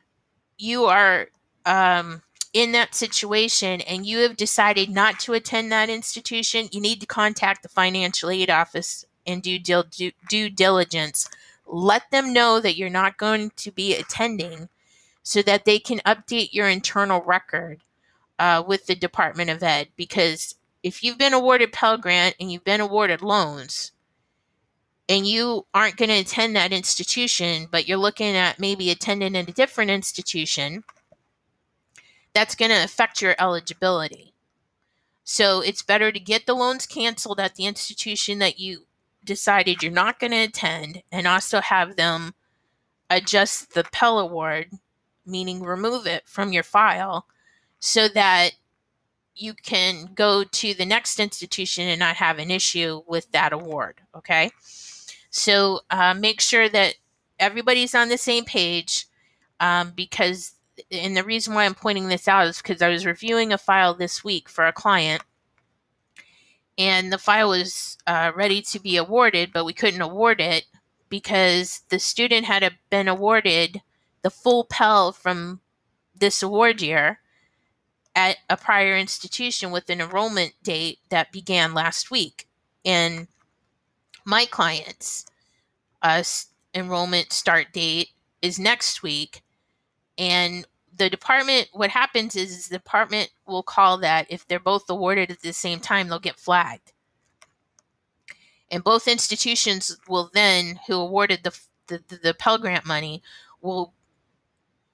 you 0.58 0.84
are 0.84 1.28
um, 1.66 2.22
in 2.52 2.72
that 2.72 2.94
situation 2.94 3.80
and 3.82 4.06
you 4.06 4.18
have 4.18 4.36
decided 4.36 4.90
not 4.90 5.20
to 5.20 5.34
attend 5.34 5.70
that 5.70 5.88
institution, 5.88 6.68
you 6.72 6.80
need 6.80 7.00
to 7.00 7.06
contact 7.06 7.62
the 7.62 7.68
financial 7.68 8.30
aid 8.30 8.50
office 8.50 9.04
and 9.26 9.42
do 9.42 9.58
due, 9.58 9.84
due, 9.90 10.12
due 10.28 10.50
diligence. 10.50 11.28
Let 11.66 12.10
them 12.10 12.32
know 12.32 12.60
that 12.60 12.76
you're 12.76 12.90
not 12.90 13.16
going 13.16 13.52
to 13.56 13.70
be 13.70 13.94
attending 13.94 14.68
so 15.22 15.42
that 15.42 15.64
they 15.64 15.78
can 15.78 15.98
update 16.00 16.52
your 16.52 16.68
internal 16.68 17.22
record 17.22 17.82
uh, 18.38 18.62
with 18.66 18.86
the 18.86 18.94
Department 18.94 19.50
of 19.50 19.62
Ed. 19.62 19.88
Because 19.96 20.56
if 20.82 21.04
you've 21.04 21.18
been 21.18 21.34
awarded 21.34 21.72
Pell 21.72 21.98
Grant 21.98 22.34
and 22.40 22.50
you've 22.50 22.64
been 22.64 22.80
awarded 22.80 23.22
loans, 23.22 23.92
and 25.08 25.26
you 25.26 25.66
aren't 25.74 25.96
going 25.96 26.08
to 26.08 26.20
attend 26.20 26.54
that 26.54 26.72
institution, 26.72 27.66
but 27.68 27.88
you're 27.88 27.98
looking 27.98 28.36
at 28.36 28.60
maybe 28.60 28.90
attending 28.90 29.36
at 29.36 29.48
a 29.48 29.52
different 29.52 29.90
institution, 29.90 30.84
that's 32.34 32.54
going 32.54 32.70
to 32.70 32.84
affect 32.84 33.22
your 33.22 33.34
eligibility. 33.38 34.34
So 35.24 35.60
it's 35.60 35.82
better 35.82 36.10
to 36.10 36.20
get 36.20 36.46
the 36.46 36.54
loans 36.54 36.86
canceled 36.86 37.40
at 37.40 37.54
the 37.54 37.66
institution 37.66 38.38
that 38.40 38.58
you 38.58 38.86
decided 39.24 39.82
you're 39.82 39.92
not 39.92 40.18
going 40.18 40.32
to 40.32 40.38
attend 40.38 41.02
and 41.12 41.26
also 41.26 41.60
have 41.60 41.96
them 41.96 42.34
adjust 43.08 43.74
the 43.74 43.84
Pell 43.84 44.18
Award, 44.18 44.70
meaning 45.26 45.62
remove 45.62 46.06
it 46.06 46.26
from 46.26 46.52
your 46.52 46.62
file, 46.62 47.26
so 47.78 48.08
that 48.08 48.52
you 49.34 49.54
can 49.54 50.10
go 50.14 50.44
to 50.44 50.74
the 50.74 50.86
next 50.86 51.20
institution 51.20 51.88
and 51.88 51.98
not 51.98 52.16
have 52.16 52.38
an 52.38 52.50
issue 52.50 53.02
with 53.06 53.30
that 53.32 53.52
award. 53.52 54.00
Okay. 54.14 54.50
So 55.30 55.80
uh, 55.90 56.14
make 56.14 56.40
sure 56.40 56.68
that 56.68 56.94
everybody's 57.38 57.94
on 57.94 58.08
the 58.08 58.18
same 58.18 58.44
page 58.44 59.06
um, 59.60 59.92
because, 59.94 60.54
and 60.90 61.16
the 61.16 61.24
reason 61.24 61.54
why 61.54 61.64
I'm 61.64 61.74
pointing 61.74 62.08
this 62.08 62.28
out 62.28 62.46
is 62.46 62.58
because 62.58 62.82
I 62.82 62.88
was 62.88 63.06
reviewing 63.06 63.52
a 63.52 63.58
file 63.58 63.94
this 63.94 64.24
week 64.24 64.48
for 64.48 64.66
a 64.66 64.72
client 64.72 65.22
and 66.80 67.12
the 67.12 67.18
file 67.18 67.50
was 67.50 67.98
uh, 68.06 68.32
ready 68.34 68.62
to 68.62 68.80
be 68.80 68.96
awarded, 68.96 69.52
but 69.52 69.66
we 69.66 69.74
couldn't 69.74 70.00
award 70.00 70.40
it 70.40 70.64
because 71.10 71.82
the 71.90 71.98
student 71.98 72.46
had 72.46 72.72
been 72.88 73.06
awarded 73.06 73.82
the 74.22 74.30
full 74.30 74.64
Pell 74.64 75.12
from 75.12 75.60
this 76.14 76.42
award 76.42 76.80
year 76.80 77.20
at 78.16 78.38
a 78.48 78.56
prior 78.56 78.96
institution 78.96 79.70
with 79.70 79.90
an 79.90 80.00
enrollment 80.00 80.54
date 80.62 81.00
that 81.10 81.32
began 81.32 81.74
last 81.74 82.10
week. 82.10 82.48
And 82.82 83.28
my 84.24 84.46
client's 84.46 85.26
uh, 86.00 86.22
enrollment 86.74 87.30
start 87.32 87.74
date 87.74 88.08
is 88.40 88.58
next 88.58 89.02
week. 89.02 89.42
And 90.20 90.66
the 90.94 91.08
department, 91.08 91.70
what 91.72 91.88
happens 91.88 92.36
is 92.36 92.68
the 92.68 92.76
department 92.76 93.30
will 93.46 93.62
call 93.62 93.96
that 93.98 94.26
if 94.28 94.46
they're 94.46 94.60
both 94.60 94.88
awarded 94.90 95.30
at 95.30 95.40
the 95.40 95.54
same 95.54 95.80
time, 95.80 96.08
they'll 96.08 96.18
get 96.18 96.38
flagged. 96.38 96.92
And 98.70 98.84
both 98.84 99.08
institutions 99.08 99.96
will 100.06 100.30
then, 100.34 100.78
who 100.86 100.94
awarded 100.96 101.42
the, 101.42 101.58
the, 101.86 102.18
the 102.22 102.34
Pell 102.34 102.58
Grant 102.58 102.84
money, 102.84 103.22
will 103.62 103.94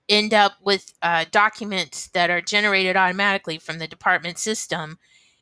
end 0.08 0.32
up 0.32 0.52
with 0.62 0.94
uh, 1.02 1.24
documents 1.32 2.06
that 2.08 2.30
are 2.30 2.40
generated 2.40 2.96
automatically 2.96 3.58
from 3.58 3.80
the 3.80 3.88
department 3.88 4.38
system. 4.38 5.00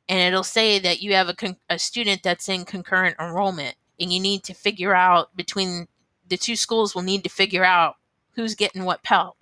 And 0.09 0.21
it'll 0.21 0.43
say 0.43 0.79
that 0.79 1.03
you 1.03 1.13
have 1.13 1.29
a, 1.29 1.35
con- 1.35 1.59
a 1.69 1.79
student 1.79 2.23
that's 2.23 2.49
in 2.49 2.65
concurrent 2.65 3.17
enrollment. 3.21 3.77
And 4.01 4.11
you 4.11 4.19
need 4.19 4.45
to 4.45 4.55
figure 4.55 4.95
out 4.95 5.37
between 5.37 5.89
the 6.27 6.39
two 6.39 6.57
schools, 6.57 6.95
will 6.95 7.03
need 7.03 7.23
to 7.25 7.29
figure 7.29 7.65
out 7.65 7.97
who's 8.33 8.55
getting 8.55 8.85
what 8.85 9.03
Pell. 9.03 9.37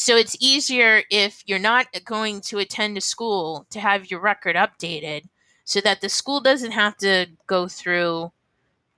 So 0.00 0.16
it's 0.16 0.34
easier 0.40 1.02
if 1.10 1.42
you're 1.44 1.58
not 1.58 1.88
going 2.06 2.40
to 2.46 2.58
attend 2.58 2.96
a 2.96 3.02
school 3.02 3.66
to 3.68 3.78
have 3.80 4.10
your 4.10 4.18
record 4.18 4.56
updated 4.56 5.24
so 5.64 5.78
that 5.82 6.00
the 6.00 6.08
school 6.08 6.40
doesn't 6.40 6.70
have 6.70 6.96
to 6.96 7.26
go 7.46 7.68
through 7.68 8.32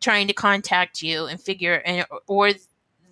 trying 0.01 0.29
to 0.29 0.33
contact 0.33 1.03
you 1.03 1.27
and 1.27 1.41
figure 1.41 1.83
and 1.85 2.07
or 2.29 2.53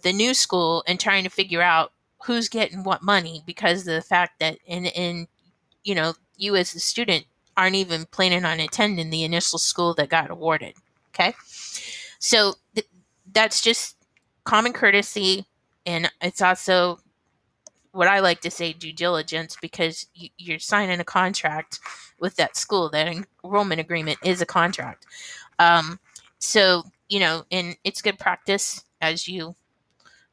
the 0.03 0.12
new 0.12 0.35
school 0.35 0.85
and 0.87 1.00
trying 1.00 1.24
to 1.24 1.31
figure 1.31 1.62
out 1.62 1.90
who's 2.24 2.48
getting 2.48 2.85
what 2.85 3.03
money 3.03 3.42
because 3.44 3.81
of 3.81 3.94
the 3.94 4.03
fact 4.03 4.38
that 4.38 4.57
in 4.66 4.87
in 4.87 5.26
you 5.83 5.96
know 5.96 6.14
you 6.37 6.55
as 6.55 6.72
a 6.76 6.79
student 6.79 7.24
aren't 7.57 7.74
even 7.74 8.05
planning 8.12 8.44
on 8.44 8.61
attending 8.61 9.11
the 9.11 9.24
initial 9.24 9.59
school 9.59 9.94
that 9.94 10.09
got 10.09 10.31
awarded 10.31 10.74
okay? 11.12 11.35
So 12.20 12.55
th- 12.76 12.87
that's 13.33 13.61
just 13.61 13.96
common 14.44 14.72
courtesy 14.72 15.44
and 15.87 16.09
it's 16.20 16.40
also 16.40 17.00
what 17.92 18.09
i 18.09 18.20
like 18.20 18.40
to 18.40 18.50
say 18.50 18.72
due 18.72 18.92
diligence 18.92 19.57
because 19.61 20.07
you, 20.14 20.29
you're 20.38 20.59
signing 20.59 21.00
a 21.00 21.05
contract 21.05 21.81
with 22.20 22.37
that 22.37 22.57
school. 22.57 22.88
That 22.90 23.09
enrollment 23.42 23.81
agreement 23.81 24.18
is 24.22 24.40
a 24.40 24.46
contract. 24.46 25.07
Um, 25.59 25.98
so 26.38 26.85
you 27.09 27.18
know, 27.18 27.44
and 27.50 27.76
it's 27.83 28.03
good 28.03 28.18
practice 28.18 28.85
as 29.00 29.26
you 29.26 29.57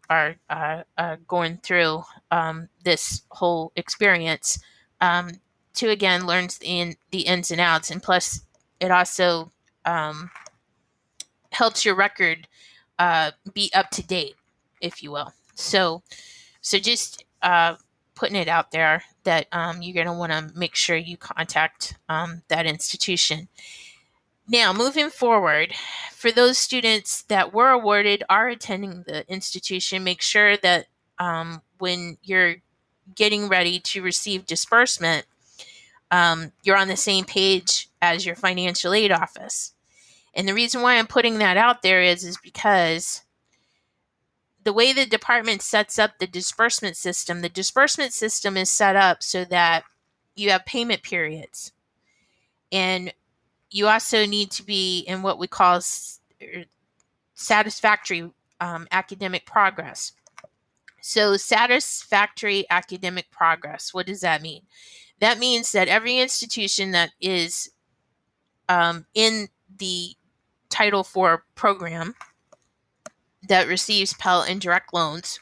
are 0.09 0.35
uh, 0.49 0.83
uh, 0.97 1.15
going 1.27 1.57
through 1.63 2.03
um, 2.31 2.69
this 2.83 3.23
whole 3.31 3.71
experience 3.75 4.59
um, 5.01 5.31
to 5.73 5.89
again 5.89 6.27
learn 6.27 6.49
in 6.61 6.95
the 7.11 7.21
ins 7.21 7.49
and 7.49 7.61
outs, 7.61 7.89
and 7.89 8.03
plus 8.03 8.41
it 8.79 8.91
also 8.91 9.51
um, 9.85 10.29
helps 11.51 11.83
your 11.83 11.95
record 11.95 12.47
uh, 12.99 13.31
be 13.53 13.71
up 13.73 13.89
to 13.91 14.05
date, 14.05 14.35
if 14.81 15.01
you 15.01 15.11
will. 15.11 15.33
So, 15.55 16.03
so 16.61 16.77
just 16.77 17.23
uh, 17.41 17.75
putting 18.15 18.35
it 18.35 18.47
out 18.47 18.71
there 18.71 19.03
that 19.23 19.47
um, 19.51 19.81
you're 19.81 19.93
going 19.93 20.07
to 20.07 20.13
want 20.13 20.31
to 20.31 20.51
make 20.57 20.75
sure 20.75 20.95
you 20.95 21.17
contact 21.17 21.95
um, 22.09 22.41
that 22.47 22.65
institution. 22.65 23.47
Now, 24.49 24.71
moving 24.71 25.09
forward, 25.09 25.73
for 26.13 26.31
those 26.31 26.57
students 26.57 27.23
that 27.23 27.53
were 27.53 27.69
awarded 27.69 28.23
are 28.29 28.47
attending 28.47 29.03
the 29.05 29.29
institution, 29.31 30.03
make 30.03 30.21
sure 30.21 30.55
that 30.57 30.87
um, 31.19 31.61
when 31.79 32.17
you're 32.23 32.55
getting 33.13 33.49
ready 33.49 33.79
to 33.79 34.01
receive 34.01 34.45
disbursement, 34.45 35.25
um, 36.11 36.53
you're 36.63 36.77
on 36.77 36.87
the 36.87 36.97
same 36.97 37.25
page 37.25 37.89
as 38.01 38.25
your 38.25 38.35
financial 38.35 38.93
aid 38.93 39.11
office. 39.11 39.73
And 40.33 40.47
the 40.47 40.53
reason 40.53 40.81
why 40.81 40.97
I'm 40.97 41.07
putting 41.07 41.39
that 41.39 41.57
out 41.57 41.81
there 41.81 42.01
is, 42.01 42.23
is 42.23 42.37
because 42.37 43.23
the 44.67 44.73
way 44.73 44.91
the 44.91 45.05
department 45.05 45.61
sets 45.61 45.97
up 45.97 46.19
the 46.19 46.27
disbursement 46.27 46.97
system, 46.97 47.39
the 47.39 47.47
disbursement 47.47 48.11
system 48.11 48.57
is 48.57 48.69
set 48.69 48.97
up 48.97 49.23
so 49.23 49.45
that 49.45 49.85
you 50.35 50.49
have 50.49 50.65
payment 50.65 51.01
periods. 51.03 51.71
And 52.69 53.13
you 53.71 53.87
also 53.87 54.25
need 54.25 54.51
to 54.51 54.63
be 54.63 55.05
in 55.07 55.21
what 55.21 55.39
we 55.39 55.47
call 55.47 55.77
er, 55.77 56.65
satisfactory 57.33 58.29
um, 58.59 58.89
academic 58.91 59.45
progress. 59.45 60.11
So, 60.99 61.37
satisfactory 61.37 62.65
academic 62.69 63.31
progress, 63.31 63.93
what 63.93 64.05
does 64.05 64.19
that 64.19 64.41
mean? 64.41 64.63
That 65.21 65.39
means 65.39 65.71
that 65.71 65.87
every 65.87 66.17
institution 66.17 66.91
that 66.91 67.11
is 67.21 67.71
um, 68.67 69.05
in 69.13 69.47
the 69.77 70.09
Title 70.69 71.07
IV 71.15 71.39
program 71.55 72.15
that 73.47 73.67
receives 73.67 74.13
Pell 74.13 74.43
indirect 74.43 74.93
loans 74.93 75.39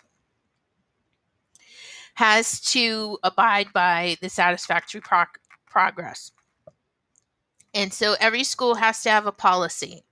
has 2.16 2.62
to 2.62 3.18
abide 3.24 3.68
by 3.74 4.18
the 4.22 4.30
satisfactory 4.30 5.02
pro- 5.02 5.26
progress. 5.66 6.32
And 7.74 7.94
so 7.94 8.16
every 8.20 8.44
school 8.46 8.76
has 8.76 9.04
to 9.04 9.10
have 9.10 9.28
a 9.28 9.34
policy. 9.34 10.04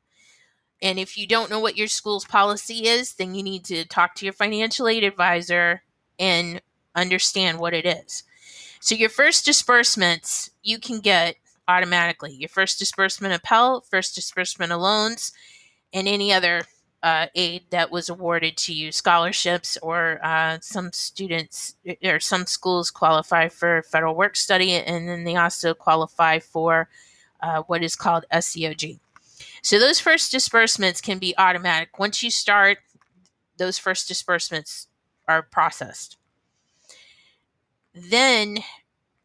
And 0.81 0.99
if 0.99 1.17
you 1.17 1.25
don't 1.25 1.49
know 1.49 1.61
what 1.61 1.77
your 1.77 1.87
school's 1.87 2.25
policy 2.25 2.87
is, 2.87 3.13
then 3.13 3.33
you 3.35 3.41
need 3.41 3.63
to 3.65 3.85
talk 3.85 4.15
to 4.15 4.25
your 4.25 4.33
financial 4.33 4.89
aid 4.89 5.05
advisor 5.05 5.81
and 6.19 6.61
understand 6.93 7.57
what 7.57 7.73
it 7.73 7.85
is. 7.85 8.23
So 8.81 8.95
your 8.95 9.09
first 9.09 9.45
disbursements 9.45 10.51
you 10.61 10.77
can 10.77 10.99
get 10.99 11.37
automatically. 11.69 12.33
Your 12.33 12.49
first 12.49 12.79
disbursement 12.79 13.33
of 13.33 13.41
Pell, 13.43 13.79
first 13.79 14.13
disbursement 14.13 14.73
of 14.73 14.81
loans, 14.81 15.31
and 15.93 16.05
any 16.05 16.33
other 16.33 16.63
uh, 17.03 17.27
aid 17.35 17.63
that 17.69 17.91
was 17.91 18.07
awarded 18.07 18.55
to 18.55 18.73
you, 18.73 18.91
scholarships, 18.91 19.77
or 19.81 20.19
uh, 20.23 20.57
some 20.61 20.91
students 20.93 21.75
or 22.03 22.19
some 22.19 22.45
schools 22.45 22.89
qualify 22.89 23.49
for 23.49 23.83
federal 23.83 24.15
work 24.15 24.37
study, 24.37 24.71
and 24.71 25.07
then 25.07 25.25
they 25.25 25.35
also 25.35 25.73
qualify 25.73 26.39
for 26.39 26.87
uh, 27.41 27.61
what 27.63 27.83
is 27.83 27.97
called 27.97 28.23
SEOG. 28.31 28.99
So 29.61 29.79
those 29.79 29.99
first 29.99 30.31
disbursements 30.31 31.01
can 31.01 31.19
be 31.19 31.35
automatic. 31.37 31.99
Once 31.99 32.23
you 32.23 32.31
start, 32.31 32.77
those 33.57 33.77
first 33.77 34.07
disbursements 34.07 34.87
are 35.27 35.41
processed. 35.41 36.17
Then 37.93 38.59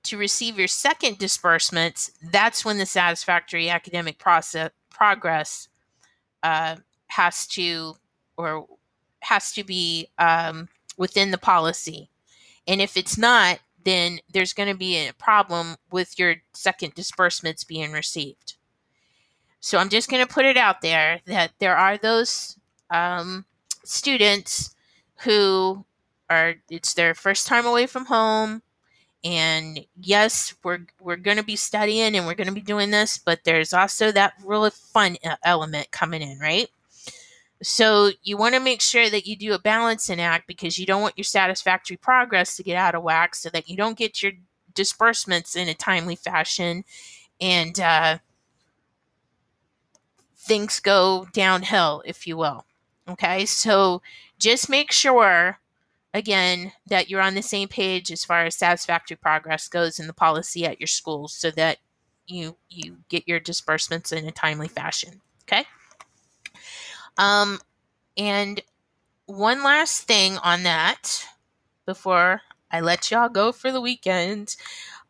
to 0.02 0.18
receive 0.18 0.58
your 0.58 0.68
second 0.68 1.18
disbursements, 1.18 2.10
that's 2.32 2.64
when 2.64 2.78
the 2.78 2.86
satisfactory 2.86 3.70
academic 3.70 4.18
process 4.18 4.70
progress 4.90 5.68
uh, 6.42 6.76
has 7.08 7.46
to 7.48 7.96
or 8.36 8.66
has 9.20 9.52
to 9.52 9.64
be 9.64 10.08
um, 10.18 10.68
within 10.96 11.30
the 11.30 11.38
policy. 11.38 12.10
And 12.66 12.80
if 12.80 12.96
it's 12.96 13.18
not, 13.18 13.58
then 13.84 14.20
there's 14.32 14.52
going 14.52 14.68
to 14.68 14.76
be 14.76 14.96
a 14.96 15.12
problem 15.14 15.76
with 15.90 16.18
your 16.18 16.36
second 16.52 16.94
disbursements 16.94 17.64
being 17.64 17.92
received. 17.92 18.54
So 19.60 19.78
I'm 19.78 19.88
just 19.88 20.10
going 20.10 20.24
to 20.24 20.32
put 20.32 20.44
it 20.44 20.56
out 20.56 20.82
there 20.82 21.20
that 21.26 21.52
there 21.58 21.76
are 21.76 21.96
those 21.96 22.56
um, 22.90 23.44
students 23.84 24.74
who 25.20 25.84
are 26.30 26.54
it's 26.70 26.94
their 26.94 27.14
first 27.14 27.46
time 27.46 27.66
away 27.66 27.86
from 27.86 28.04
home 28.04 28.62
and 29.24 29.80
yes 30.00 30.54
we're 30.62 30.80
we're 31.00 31.16
going 31.16 31.36
to 31.38 31.42
be 31.42 31.56
studying 31.56 32.14
and 32.14 32.26
we're 32.26 32.34
going 32.34 32.46
to 32.46 32.52
be 32.52 32.60
doing 32.60 32.90
this 32.90 33.18
but 33.18 33.40
there's 33.44 33.72
also 33.72 34.12
that 34.12 34.34
really 34.44 34.70
fun 34.70 35.16
element 35.42 35.90
coming 35.90 36.22
in 36.22 36.38
right 36.38 36.68
So 37.62 38.10
you 38.22 38.36
want 38.36 38.54
to 38.54 38.60
make 38.60 38.80
sure 38.80 39.10
that 39.10 39.26
you 39.26 39.36
do 39.36 39.52
a 39.52 39.58
balancing 39.58 40.20
act 40.20 40.46
because 40.46 40.78
you 40.78 40.86
don't 40.86 41.02
want 41.02 41.18
your 41.18 41.24
satisfactory 41.24 41.96
progress 41.96 42.56
to 42.56 42.62
get 42.62 42.76
out 42.76 42.94
of 42.94 43.02
whack 43.02 43.34
so 43.34 43.50
that 43.50 43.68
you 43.68 43.76
don't 43.76 43.98
get 43.98 44.22
your 44.22 44.32
disbursements 44.74 45.56
in 45.56 45.68
a 45.68 45.74
timely 45.74 46.14
fashion 46.14 46.84
and 47.40 47.80
uh, 47.80 48.18
things 50.36 50.80
go 50.80 51.26
downhill, 51.32 52.02
if 52.06 52.26
you 52.26 52.36
will. 52.36 52.64
Okay, 53.08 53.44
so 53.46 54.02
just 54.38 54.68
make 54.68 54.92
sure 54.92 55.58
again 56.14 56.72
that 56.86 57.10
you're 57.10 57.20
on 57.20 57.34
the 57.34 57.42
same 57.42 57.68
page 57.68 58.10
as 58.10 58.24
far 58.24 58.44
as 58.44 58.54
satisfactory 58.54 59.16
progress 59.16 59.68
goes 59.68 59.98
in 59.98 60.06
the 60.06 60.12
policy 60.12 60.64
at 60.64 60.80
your 60.80 60.86
school 60.86 61.28
so 61.28 61.50
that 61.50 61.78
you 62.26 62.56
you 62.70 62.98
get 63.08 63.28
your 63.28 63.38
disbursements 63.38 64.10
in 64.10 64.26
a 64.26 64.32
timely 64.32 64.68
fashion 64.68 65.20
okay 65.42 65.64
um 67.18 67.60
and 68.16 68.62
one 69.26 69.62
last 69.62 70.02
thing 70.04 70.38
on 70.38 70.62
that 70.64 71.26
before 71.86 72.42
i 72.70 72.80
let 72.80 73.10
y'all 73.10 73.28
go 73.28 73.52
for 73.52 73.70
the 73.72 73.80
weekend 73.80 74.56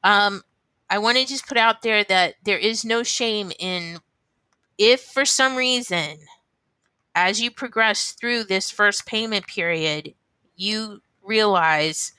um 0.05 0.43
i 0.91 0.99
want 0.99 1.17
to 1.19 1.27
just 1.27 1.47
put 1.49 1.57
out 1.59 1.83
there 1.83 2.05
that 2.05 2.35
there 2.45 2.59
is 2.59 2.85
no 2.85 3.03
shame 3.03 3.53
in 3.59 3.99
if 4.79 5.03
for 5.03 5.25
some 5.25 5.57
reason 5.57 6.19
as 7.15 7.41
you 7.41 7.51
progress 7.51 8.13
through 8.13 8.45
this 8.45 8.71
first 8.71 9.07
payment 9.07 9.47
period 9.47 10.15
you 10.57 11.01
realize 11.23 12.13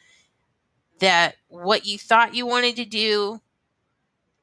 that 1.00 1.36
what 1.48 1.86
you 1.86 1.98
thought 1.98 2.36
you 2.36 2.46
wanted 2.46 2.76
to 2.76 2.86
do 2.86 3.42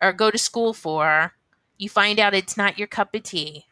or 0.02 0.12
go 0.12 0.30
to 0.30 0.38
school 0.38 0.72
for, 0.74 1.32
you 1.78 1.88
find 1.88 2.18
out 2.18 2.34
it's 2.34 2.56
not 2.56 2.78
your 2.78 2.88
cup 2.88 3.14
of 3.14 3.22
tea. 3.22 3.65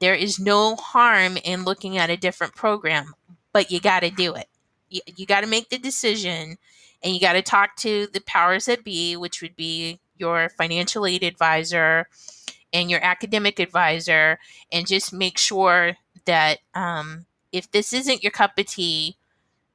There 0.00 0.14
is 0.14 0.38
no 0.38 0.76
harm 0.76 1.36
in 1.38 1.64
looking 1.64 1.98
at 1.98 2.10
a 2.10 2.16
different 2.16 2.54
program, 2.54 3.14
but 3.52 3.70
you 3.70 3.80
got 3.80 4.00
to 4.00 4.10
do 4.10 4.34
it. 4.34 4.48
You, 4.88 5.00
you 5.16 5.26
got 5.26 5.42
to 5.42 5.46
make 5.46 5.68
the 5.68 5.78
decision 5.78 6.58
and 7.02 7.14
you 7.14 7.20
got 7.20 7.34
to 7.34 7.42
talk 7.42 7.76
to 7.76 8.08
the 8.12 8.20
powers 8.20 8.66
that 8.66 8.84
be, 8.84 9.16
which 9.16 9.42
would 9.42 9.56
be 9.56 10.00
your 10.16 10.48
financial 10.50 11.06
aid 11.06 11.22
advisor 11.22 12.08
and 12.72 12.90
your 12.90 13.02
academic 13.02 13.58
advisor, 13.58 14.38
and 14.70 14.86
just 14.86 15.12
make 15.12 15.38
sure 15.38 15.96
that 16.26 16.58
um, 16.74 17.24
if 17.50 17.70
this 17.70 17.92
isn't 17.92 18.22
your 18.22 18.30
cup 18.30 18.58
of 18.58 18.66
tea, 18.66 19.16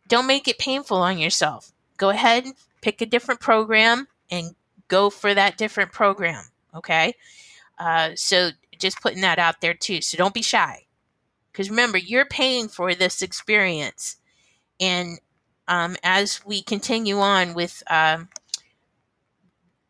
don't 0.08 0.28
make 0.28 0.48
it 0.48 0.60
painful 0.60 0.98
on 0.98 1.18
yourself. 1.18 1.72
Go 1.98 2.10
ahead, 2.10 2.46
pick 2.82 3.02
a 3.02 3.06
different 3.06 3.40
program, 3.40 4.08
and 4.30 4.54
go 4.90 5.10
for 5.10 5.34
that 5.34 5.58
different 5.58 5.92
program. 5.92 6.44
Okay. 6.76 7.14
Uh, 7.80 8.12
so 8.16 8.50
just 8.84 9.02
putting 9.02 9.22
that 9.22 9.39
out 9.39 9.62
there 9.62 9.74
too. 9.74 10.02
So 10.02 10.17
don't 10.17 10.34
be 10.34 10.43
shy. 10.43 10.86
Because 11.52 11.69
remember, 11.69 11.98
you're 11.98 12.26
paying 12.26 12.67
for 12.67 12.93
this 12.93 13.22
experience. 13.22 14.17
And 14.80 15.19
um, 15.67 15.96
as 16.04 16.46
we 16.46 16.62
continue 16.62 17.19
on 17.19 17.54
with 17.54 17.82
um, 17.89 18.30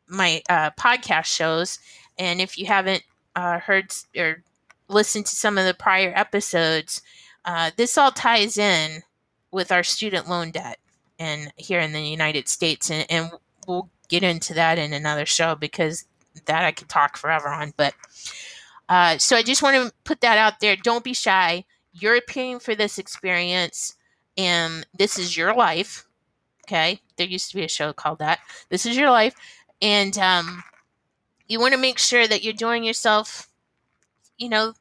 my 0.08 0.41
uh, 0.49 0.71
podcast 0.71 1.25
shows, 1.25 1.79
and 2.17 2.39
if 2.39 2.58
you 2.58 2.65
haven't 2.65 3.03
uh, 3.36 3.60
heard 3.60 3.93
or 4.15 4.43
listened 4.88 5.25
to 5.25 5.36
some 5.36 5.58
of 5.58 5.65
the 5.65 5.73
prior 5.73 6.13
episodes, 6.15 7.01
uh, 7.45 7.71
this 7.75 7.97
all 7.97 8.12
ties 8.12 8.58
in 8.58 9.01
with 9.51 9.71
our 9.71 9.84
student 9.84 10.29
loan 10.29 10.51
debt 10.51 10.79
and 11.17 11.51
here 11.56 11.79
in 11.79 11.93
the 11.93 12.01
United 12.01 12.47
States. 12.47 12.91
And, 12.91 13.06
and 13.10 13.32
we'll 13.67 13.89
get 14.10 14.23
into 14.23 14.53
that 14.53 14.77
in 14.77 14.93
another 14.93 15.25
show 15.25 15.56
because 15.56 16.06
that 16.45 16.63
I 16.65 16.71
could 16.71 16.89
talk 16.89 17.17
forever 17.17 17.47
on. 17.47 17.73
But 17.77 17.93
uh, 18.89 19.17
so 19.17 19.36
I 19.36 19.43
just 19.43 19.63
want 19.63 19.76
to 19.76 19.93
put 20.04 20.22
that 20.22 20.38
out 20.38 20.60
there. 20.60 20.76
Don't 20.76 21.04
be 21.04 21.13
shy. 21.13 21.65
You're 21.93 22.19
paying 22.22 22.60
for 22.60 22.76
this 22.76 22.98
experience, 22.98 23.96
and 24.38 24.86
this 24.98 25.17
is 25.17 25.38
your 25.38 25.54
life. 25.56 26.06
Okay, 26.65 27.00
there 27.17 27.28
used 27.28 27.50
to 27.52 27.58
be 27.58 27.63
a 27.63 27.69
show 27.69 27.93
called 27.93 28.19
that. 28.19 28.39
This 28.69 28.86
is 28.86 28.98
your 28.98 29.12
life, 29.12 29.36
and 29.82 30.17
um, 30.17 30.63
you 31.48 31.60
want 31.60 31.74
to 31.74 31.80
make 31.80 32.00
sure 32.00 32.28
that 32.28 32.43
you're 32.43 32.54
doing 32.54 32.84
yourself, 32.84 33.50
you 34.38 34.50
know, 34.50 34.74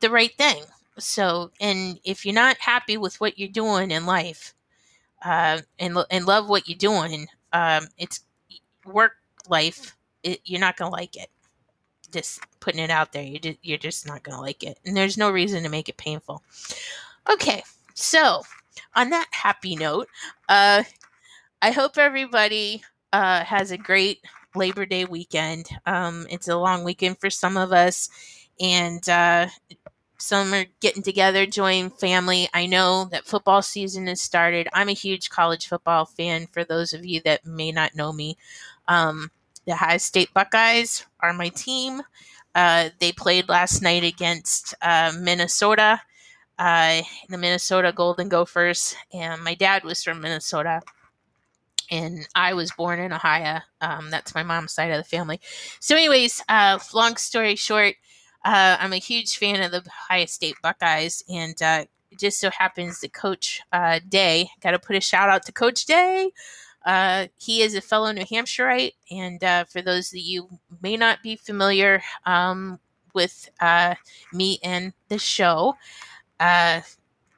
the 0.00 0.10
right 0.10 0.36
thing. 0.36 0.64
So, 0.98 1.50
and 1.60 1.98
if 2.04 2.24
you're 2.24 2.34
not 2.34 2.58
happy 2.58 2.96
with 2.96 3.20
what 3.20 3.38
you're 3.38 3.48
doing 3.48 3.90
in 3.90 4.06
life, 4.06 4.54
uh, 5.24 5.60
and 5.78 5.96
and 6.10 6.26
love 6.26 6.48
what 6.48 6.68
you're 6.68 6.78
doing, 6.78 7.26
um, 7.52 7.86
it's 7.98 8.20
work 8.84 9.12
life, 9.48 9.96
it, 10.22 10.40
you're 10.44 10.60
not 10.60 10.76
to 10.78 10.88
like 10.88 11.16
it. 11.16 11.28
Just 12.10 12.40
putting 12.60 12.80
it 12.80 12.90
out 12.90 13.12
there, 13.12 13.22
you 13.22 13.38
just, 13.38 13.58
you're 13.62 13.78
just 13.78 14.06
not 14.06 14.22
going 14.22 14.36
to 14.36 14.42
like 14.42 14.62
it. 14.62 14.78
And 14.84 14.96
there's 14.96 15.18
no 15.18 15.30
reason 15.30 15.62
to 15.62 15.68
make 15.68 15.88
it 15.88 15.96
painful. 15.96 16.42
Okay, 17.30 17.62
so 17.94 18.42
on 18.94 19.10
that 19.10 19.28
happy 19.30 19.76
note, 19.76 20.08
uh, 20.48 20.82
I 21.62 21.70
hope 21.70 21.98
everybody 21.98 22.82
uh, 23.12 23.44
has 23.44 23.70
a 23.70 23.78
great 23.78 24.20
Labor 24.54 24.86
Day 24.86 25.04
weekend. 25.04 25.68
Um, 25.86 26.26
it's 26.30 26.48
a 26.48 26.56
long 26.56 26.84
weekend 26.84 27.18
for 27.18 27.30
some 27.30 27.56
of 27.56 27.72
us, 27.72 28.08
and 28.60 29.06
uh, 29.08 29.46
some 30.18 30.52
are 30.52 30.66
getting 30.80 31.02
together, 31.02 31.46
joining 31.46 31.90
family. 31.90 32.48
I 32.52 32.66
know 32.66 33.06
that 33.06 33.26
football 33.26 33.62
season 33.62 34.06
has 34.06 34.20
started. 34.20 34.68
I'm 34.72 34.88
a 34.88 34.92
huge 34.92 35.30
college 35.30 35.66
football 35.66 36.04
fan. 36.04 36.46
For 36.52 36.64
those 36.64 36.92
of 36.92 37.04
you 37.04 37.20
that 37.24 37.46
may 37.46 37.72
not 37.72 37.94
know 37.94 38.12
me, 38.12 38.36
um, 38.88 39.30
the 39.66 39.72
Ohio 39.72 39.98
State 39.98 40.32
Buckeyes 40.34 41.06
are 41.20 41.32
my 41.32 41.48
team. 41.48 42.02
Uh, 42.54 42.88
they 42.98 43.12
played 43.12 43.48
last 43.48 43.82
night 43.82 44.02
against 44.02 44.74
uh, 44.82 45.12
Minnesota, 45.18 46.00
uh, 46.58 47.02
the 47.28 47.38
Minnesota 47.38 47.92
Golden 47.94 48.28
Gophers, 48.28 48.96
and 49.12 49.42
my 49.42 49.54
dad 49.54 49.84
was 49.84 50.02
from 50.02 50.20
Minnesota, 50.20 50.80
and 51.90 52.26
I 52.34 52.54
was 52.54 52.72
born 52.72 52.98
in 52.98 53.12
Ohio. 53.12 53.60
Um, 53.80 54.10
that's 54.10 54.34
my 54.34 54.42
mom's 54.42 54.72
side 54.72 54.90
of 54.90 54.98
the 54.98 55.04
family. 55.04 55.40
So, 55.78 55.94
anyways, 55.94 56.42
uh, 56.48 56.78
long 56.92 57.16
story 57.16 57.54
short, 57.54 57.94
uh, 58.44 58.76
I'm 58.80 58.92
a 58.92 58.98
huge 58.98 59.38
fan 59.38 59.62
of 59.62 59.70
the 59.70 59.78
Ohio 59.86 60.26
State 60.26 60.56
Buckeyes, 60.60 61.22
and 61.28 61.60
uh, 61.62 61.84
it 62.10 62.18
just 62.18 62.40
so 62.40 62.50
happens 62.50 63.00
that 63.00 63.12
Coach 63.12 63.62
Day, 64.08 64.50
got 64.60 64.72
to 64.72 64.78
put 64.80 64.96
a 64.96 65.00
shout 65.00 65.28
out 65.28 65.46
to 65.46 65.52
Coach 65.52 65.86
Day. 65.86 66.30
Uh, 66.84 67.26
he 67.36 67.62
is 67.62 67.74
a 67.74 67.80
fellow 67.80 68.10
New 68.12 68.24
Hampshireite, 68.24 68.94
and 69.10 69.42
uh, 69.44 69.64
for 69.64 69.82
those 69.82 70.12
of 70.12 70.18
you 70.18 70.48
may 70.82 70.96
not 70.96 71.22
be 71.22 71.36
familiar 71.36 72.02
um, 72.24 72.80
with 73.14 73.50
uh, 73.60 73.94
me 74.32 74.58
and 74.62 74.92
the 75.08 75.18
show, 75.18 75.76
uh, 76.38 76.80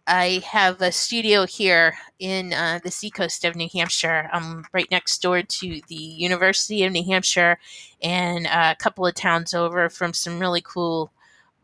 I 0.07 0.43
have 0.47 0.81
a 0.81 0.93
studio 0.93 1.47
here 1.47 1.97
in 2.19 2.53
uh, 2.53 2.81
the 2.83 2.91
seacoast 2.91 3.45
of 3.45 3.57
New 3.57 3.69
Hampshire. 3.73 4.29
I'm 4.33 4.65
right 4.73 4.91
next 4.91 5.21
door 5.23 5.43
to 5.43 5.81
the 5.89 5.95
University 5.95 6.85
of 6.85 6.93
New 6.93 7.05
Hampshire 7.05 7.59
and 8.01 8.47
a 8.47 8.77
couple 8.79 9.07
of 9.07 9.15
towns 9.15 9.55
over 9.55 9.89
from 9.89 10.13
some 10.13 10.41
really 10.41 10.61
cool 10.61 11.13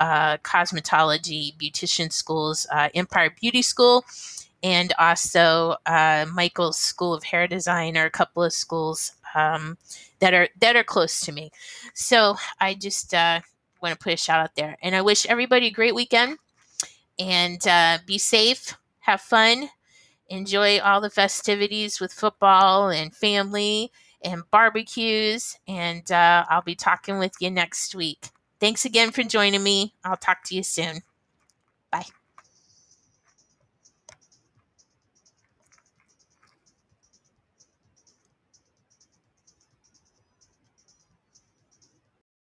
uh, 0.01 0.37
cosmetology 0.39 1.57
beautician 1.59 2.13
schools, 2.13 2.67
Empire 2.95 3.35
Beauty 3.41 3.63
School 3.63 4.05
and 4.63 4.93
also 4.99 5.77
uh, 5.87 6.27
Michael's 6.33 6.79
School 6.79 7.15
of 7.15 7.25
Hair 7.25 7.49
Design 7.49 7.97
are 7.97 8.07
a 8.07 8.11
couple 8.11 8.43
of 8.43 8.53
schools 8.53 9.13
um, 9.35 9.79
that 10.21 10.35
are 10.35 10.49
that 10.61 10.77
are 10.77 10.85
close 10.85 11.21
to 11.23 11.33
me. 11.33 11.51
So 11.95 12.37
I 12.61 12.75
just 12.75 13.15
uh, 13.15 13.41
want 13.83 13.99
to 13.99 14.03
put 14.03 14.15
a 14.15 14.17
shout 14.17 14.41
out 14.41 14.55
there, 14.57 14.77
and 14.83 14.95
I 14.97 15.03
wish 15.03 15.27
everybody 15.27 15.69
a 15.69 15.73
great 15.73 15.95
weekend 15.95 16.39
and 17.19 17.67
uh, 17.67 17.99
be 18.07 18.19
safe, 18.19 18.77
have 19.01 19.21
fun, 19.21 19.71
enjoy 20.29 20.79
all 20.79 21.01
the 21.01 21.11
festivities 21.11 22.01
with 22.01 22.13
football 22.13 22.89
and 22.91 23.15
family 23.15 23.91
and 24.23 24.43
barbecues, 24.51 25.59
and 25.67 26.11
uh, 26.11 26.45
I'll 26.49 26.63
be 26.63 26.75
talking 26.75 27.19
with 27.19 27.35
you 27.41 27.51
next 27.51 27.95
week. 27.95 28.29
Thanks 28.61 28.85
again 28.85 29.13
for 29.13 29.23
joining 29.23 29.63
me. 29.63 29.95
I'll 30.05 30.17
talk 30.17 30.43
to 30.47 30.57
you 30.57 30.63
soon. 30.63 31.03
Bye. 31.91 32.18